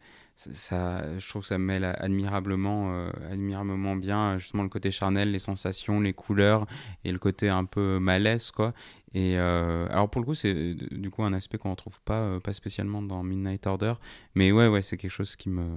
[0.47, 6.01] je trouve que ça mêle admirablement, euh, admirablement bien justement le côté charnel, les sensations,
[6.01, 6.67] les couleurs
[7.05, 8.73] et le côté un peu malaise, quoi.
[9.13, 12.21] Et euh, alors pour le coup, c'est du coup un aspect qu'on ne retrouve pas,
[12.21, 13.95] euh, pas spécialement dans Midnight Order,
[14.35, 15.77] mais ouais, ouais, c'est quelque chose qui me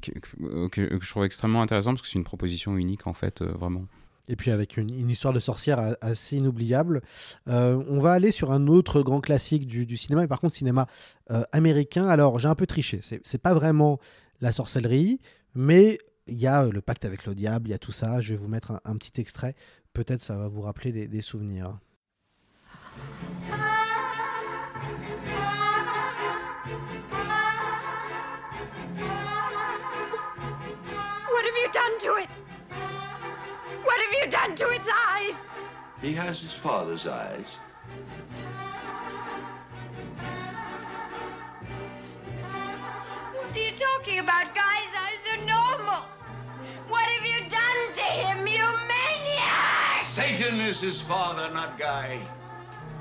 [0.00, 3.86] que, je trouve extrêmement intéressant parce que c'est une proposition unique en fait, vraiment.
[4.28, 7.02] Et puis avec une, histoire de sorcière assez inoubliable.
[7.48, 10.86] Euh, on va aller sur un autre grand classique du, cinéma, mais par contre cinéma
[11.30, 12.06] euh, américain.
[12.06, 13.98] Alors j'ai un peu triché, c'est pas vraiment
[14.40, 15.20] la sorcellerie,
[15.54, 18.20] mais il y a euh, le pacte avec le diable, il y a tout ça.
[18.20, 19.54] Je vais vous mettre un, petit extrait,
[19.92, 21.78] peut-être ça va vous rappeler des, souvenirs.
[31.32, 32.41] What have you done to?
[34.32, 35.34] What have you done to its eyes?
[36.00, 37.44] He has his father's eyes.
[43.34, 44.54] What are you talking about?
[44.54, 46.04] Guy's eyes are normal.
[46.88, 50.06] What have you done to him, you maniac?
[50.14, 52.18] Satan is his father, not Guy.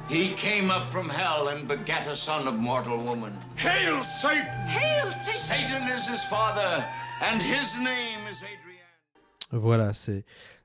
[0.10, 3.38] He came up from hell and begat a son of mortal woman.
[3.56, 4.46] Hail Satan!
[4.68, 5.42] Hail Satan!
[5.42, 6.86] Satan is his father,
[7.22, 8.62] and his name is Adrian.
[9.54, 10.24] Voilà, c'est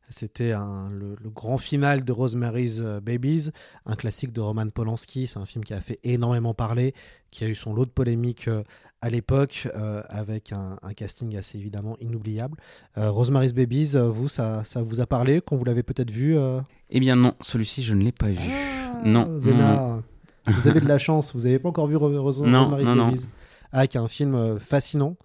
[0.08, 3.50] c'était le, le grand final de Rosemary's euh, Babies,
[3.86, 5.26] un classique de Roman Polanski.
[5.26, 6.94] C'est un film qui a fait énormément parler,
[7.30, 8.62] qui a eu son lot de polémiques euh,
[9.02, 12.56] à l'époque, euh, avec un, un casting assez évidemment inoubliable.
[12.98, 16.60] Euh, Rosemary's Babies, vous, ça, ça vous a parlé quand vous l'avez peut-être vu euh
[16.90, 18.48] Eh bien non, celui-ci je ne l'ai pas vu.
[19.04, 20.02] non, non, Vénard,
[20.46, 22.94] vous avez de la chance, vous n'avez pas encore vu Ro- Ros- Non, Rosemary's non,
[22.96, 23.06] non.
[23.08, 23.26] Babies.
[23.72, 25.16] Ah, qui est un film fascinant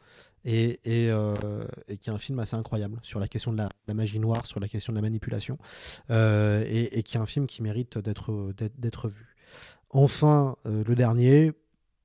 [0.47, 4.45] euh, et qui est un film assez incroyable sur la question de la, magie noire,
[4.47, 5.57] sur la question de la manipulation,
[6.09, 9.35] euh, et, qui est un film qui mérite d'être vu.
[9.89, 11.51] Enfin, euh, le dernier,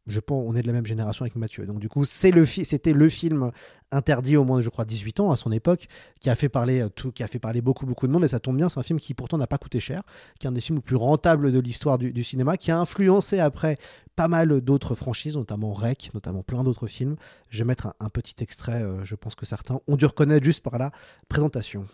[0.06, 1.66] je pense, on est de la même génération avec Mathieu.
[1.66, 3.50] Donc du coup, c'est le c'était le film
[3.90, 5.88] interdit au moins, je crois, 18 ans à son époque,
[6.20, 8.24] qui a fait parler euh, tout, qui a fait parler beaucoup beaucoup de monde.
[8.24, 10.02] Et ça tombe bien, c'est un film qui pourtant n'a pas coûté cher,
[10.38, 13.40] qui est un des films les plus rentables de l'histoire du, cinéma, qui a influencé
[13.40, 13.78] après
[14.14, 17.16] pas mal d'autres franchises, notamment Rec, notamment plein d'autres films.
[17.50, 18.82] Je vais mettre un, petit extrait.
[18.82, 20.90] euh, je pense que certains ont dû reconnaître juste par la
[21.28, 21.86] présentation.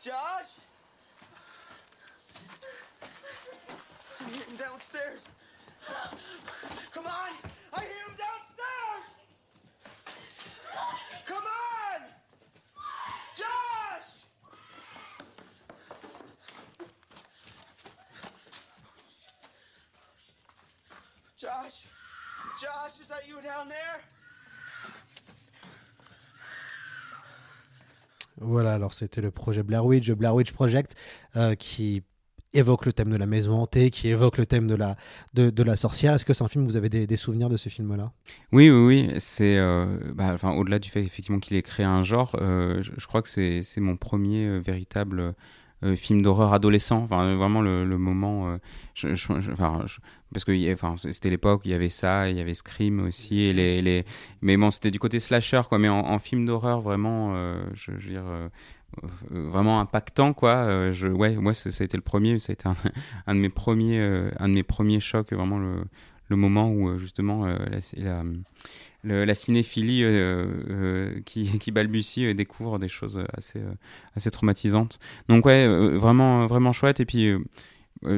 [0.00, 0.46] Josh.
[6.92, 7.32] Come on,
[7.74, 9.04] I hear him downstairs.
[11.26, 12.02] Come on,
[13.36, 14.08] Josh.
[21.36, 21.86] Josh,
[22.60, 24.02] Josh, is that you down there?
[28.40, 30.96] Voilà, alors c'était le projet Blair Witch, le Blair Witch Project,
[31.36, 32.02] euh, qui
[32.54, 34.96] évoque le thème de la maison hantée, qui évoque le thème de la,
[35.34, 36.14] de, de la sorcière.
[36.14, 38.10] Est-ce que c'est un film, vous avez des, des souvenirs de ce film-là?
[38.50, 39.14] Oui, oui, oui.
[39.20, 42.90] C'est, euh, bah, enfin, au-delà du fait effectivement qu'il ait créé un genre, euh, je,
[42.96, 45.34] je crois que c'est, c'est mon premier euh, véritable
[45.84, 47.02] euh, film d'horreur adolescent.
[47.04, 48.48] Enfin, vraiment le, moment.
[49.04, 49.14] euh,
[49.52, 49.84] enfin,
[50.32, 50.52] parce que
[50.96, 54.04] c'était l'époque il y avait ça, il y avait Scream aussi, et les, les...
[54.42, 55.78] mais bon, c'était du côté slasher, quoi.
[55.78, 58.24] Mais en, en film d'horreur, vraiment, euh, je, veux dire.
[58.26, 58.48] euh,
[59.32, 61.52] euh, vraiment impactant quoi Euh, je ouais moi
[61.84, 62.74] été le premier été un,
[63.26, 63.40] un de
[64.00, 65.84] euh, un de mes premiers chocs vraiment le,
[66.28, 67.56] le moment où euh, justement euh,
[69.04, 73.60] la, la, cinéphilie euh, qui, qui balbutie découvre des choses assez,
[74.14, 74.98] assez traumatisantes.
[75.28, 75.66] Donc ouais,
[75.96, 77.00] vraiment, vraiment chouette.
[77.00, 77.32] Et puis,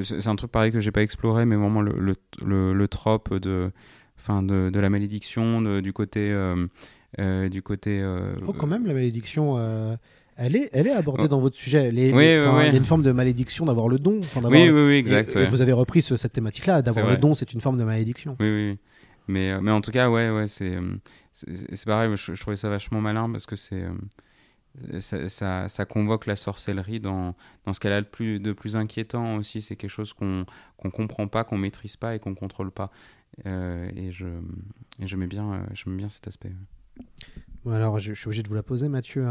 [0.03, 3.71] c'est un truc pareil que j'ai pas exploré, mais vraiment le, le, trope de,
[4.19, 6.33] enfin de, de la malédiction, du côté...
[7.19, 8.05] euh, du côté
[8.47, 9.57] Oh, quand même, la malédiction,
[10.41, 11.29] elle, est, elle est abordée Oh.
[11.29, 11.85] dans votre sujet.
[11.89, 12.65] Elle est- Oui, oui, enfin, oui.
[12.69, 14.21] Il y a une forme de malédiction d'avoir le don.
[14.37, 15.47] Oui, oui, oui, exact, Et, et ouais.
[15.49, 18.37] vous avez repris ce- cette thématique-là, d'avoir le don, c'est une forme de malédiction.
[18.41, 18.79] Oui, oui.
[19.29, 20.97] Mais, euh, mais en tout cas, ouais, ouais, c'est, euh,
[21.33, 25.85] c'est, pareil, je, je trouvais ça vachement malin parce que c'est, euh, ça, ça, ça
[25.85, 29.63] convoque la sorcellerie dans, dans ce qu'elle a de plus, de plus inquiétant aussi.
[29.63, 30.47] C'est quelque chose qu'on
[30.79, 32.91] qu'on comprend pas, qu'on maîtrise pas et qu'on contrôle pas.
[33.47, 34.27] Euh, et je,
[34.99, 35.65] et mets bien,
[35.97, 36.53] bien cet aspect.
[37.65, 39.27] Bon, alors, je, je suis obligé de vous la poser, Mathieu.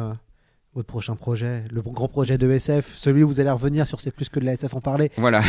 [0.76, 4.12] Votre prochain projet, le grand projet de SF, celui où vous allez revenir sur C'est
[4.12, 5.12] plus que de la SF en parler.
[5.18, 5.42] Voilà.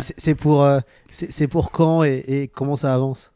[0.00, 3.32] C'est- pour, euh, c'est pour quand et, et comment ça avance?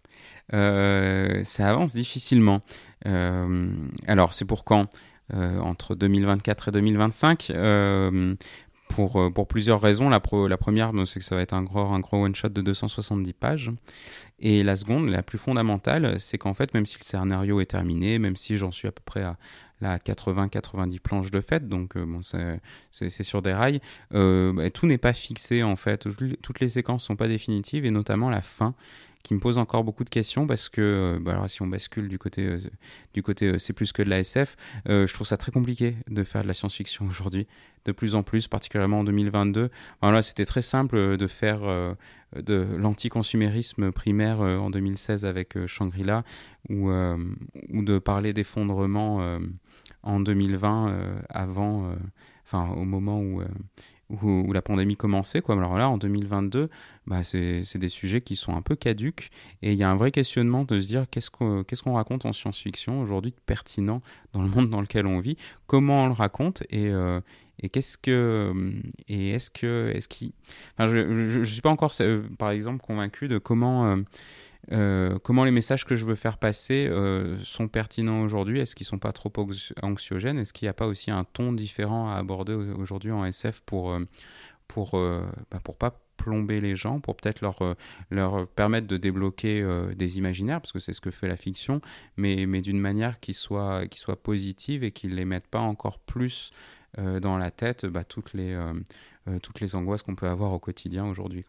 [0.55, 2.61] Euh, ça avance difficilement.
[3.07, 3.73] Euh,
[4.07, 4.87] alors, c'est pour quand?
[5.35, 8.35] Entre 2024 et 2025 euh,
[8.91, 10.11] pour, pour plusieurs raisons.
[10.11, 12.61] La, pro- la première, c'est que ça va être un gros, un gros one-shot de
[12.61, 13.71] 270 pages.
[14.41, 18.19] Et la seconde, la plus fondamentale, c'est qu'en fait, même si le scénario est terminé,
[18.19, 19.39] même si j'en suis à peu près à
[19.83, 23.81] la 80-90 planches de fait, donc euh, bon, c'est sur des rails,
[24.15, 26.07] euh, bah, tout n'est pas fixé en fait.
[26.41, 28.75] Toutes les séquences sont pas définitives et notamment la fin
[29.23, 32.09] qui me pose encore beaucoup de questions parce que euh, bah, alors, si on bascule
[32.09, 32.61] du côté euh,
[33.15, 34.57] du côté euh, c'est plus que de la SF,
[34.87, 37.47] je trouve ça très compliqué de faire de la science-fiction aujourd'hui,
[37.85, 39.71] de plus en plus, particulièrement en 2022.
[40.01, 41.61] Voilà, c'était très simple de faire
[42.35, 46.25] de l'anticonsumérisme primaire en 2016 avec Shangri-La
[46.69, 49.39] ou, ou de parler d'effondrement
[50.03, 51.95] en 2020 euh, avant,
[52.53, 53.47] enfin au moment où, euh,
[54.11, 55.41] où, où la pandémie commençait.
[55.41, 55.57] Quoi.
[55.57, 56.69] Alors là, en 2022,
[57.07, 59.31] bah, c'est des sujets qui sont un peu caduques
[59.63, 62.27] et il y a un vrai questionnement de se dire qu'est-ce qu'on qu'est-ce qu'on raconte
[62.27, 65.37] en science-fiction aujourd'hui de pertinent dans le monde dans lequel on vit,
[65.67, 67.21] comment on le raconte et, euh,
[67.61, 68.53] et qu'est-ce que
[69.09, 70.35] et est-ce que est-ce qui
[70.77, 73.97] enfin je, je suis pas encore euh, par exemple convaincu de comment euh,
[74.71, 78.61] euh, comment les messages que je veux faire passer euh, sont pertinents aujourd'hui?
[78.61, 80.39] Est-ce qu'ils sont pas trop anxi- anxiogènes?
[80.39, 83.61] Est-ce qu'il n'y a pas aussi un ton différent à aborder au- aujourd'hui en SF
[83.67, 84.07] pour euh,
[84.69, 87.59] pour bah, pour pas plomber les gens, pour peut-être leur
[88.11, 90.61] leur permettre de débloquer des imaginaires?
[90.61, 91.81] Parce que c'est ce que fait la fiction,
[92.17, 95.99] mais mais d'une manière qui soit qui soit positive et qui les mette pas encore
[95.99, 96.53] plus
[96.97, 98.57] dans la tête bah, toutes les
[99.43, 101.45] toutes les angoisses qu'on peut avoir au quotidien aujourd'hui.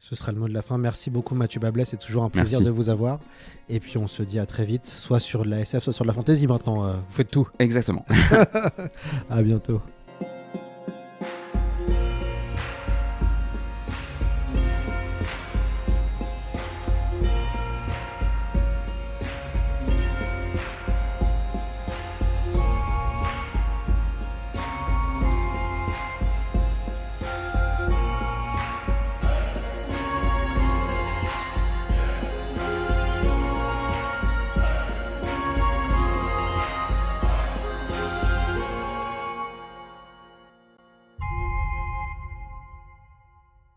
[0.00, 0.78] Ce sera le mot de la fin.
[0.78, 2.66] Merci beaucoup Mathieu Bablet, c'est toujours un plaisir Merci.
[2.66, 3.18] de vous avoir.
[3.68, 6.04] Et puis on se dit à très vite, soit sur de la SF, soit sur
[6.04, 6.84] de la fantasy maintenant.
[6.84, 7.48] euh, vous faites tout.
[7.58, 8.04] Exactement.
[9.30, 9.80] à bientôt.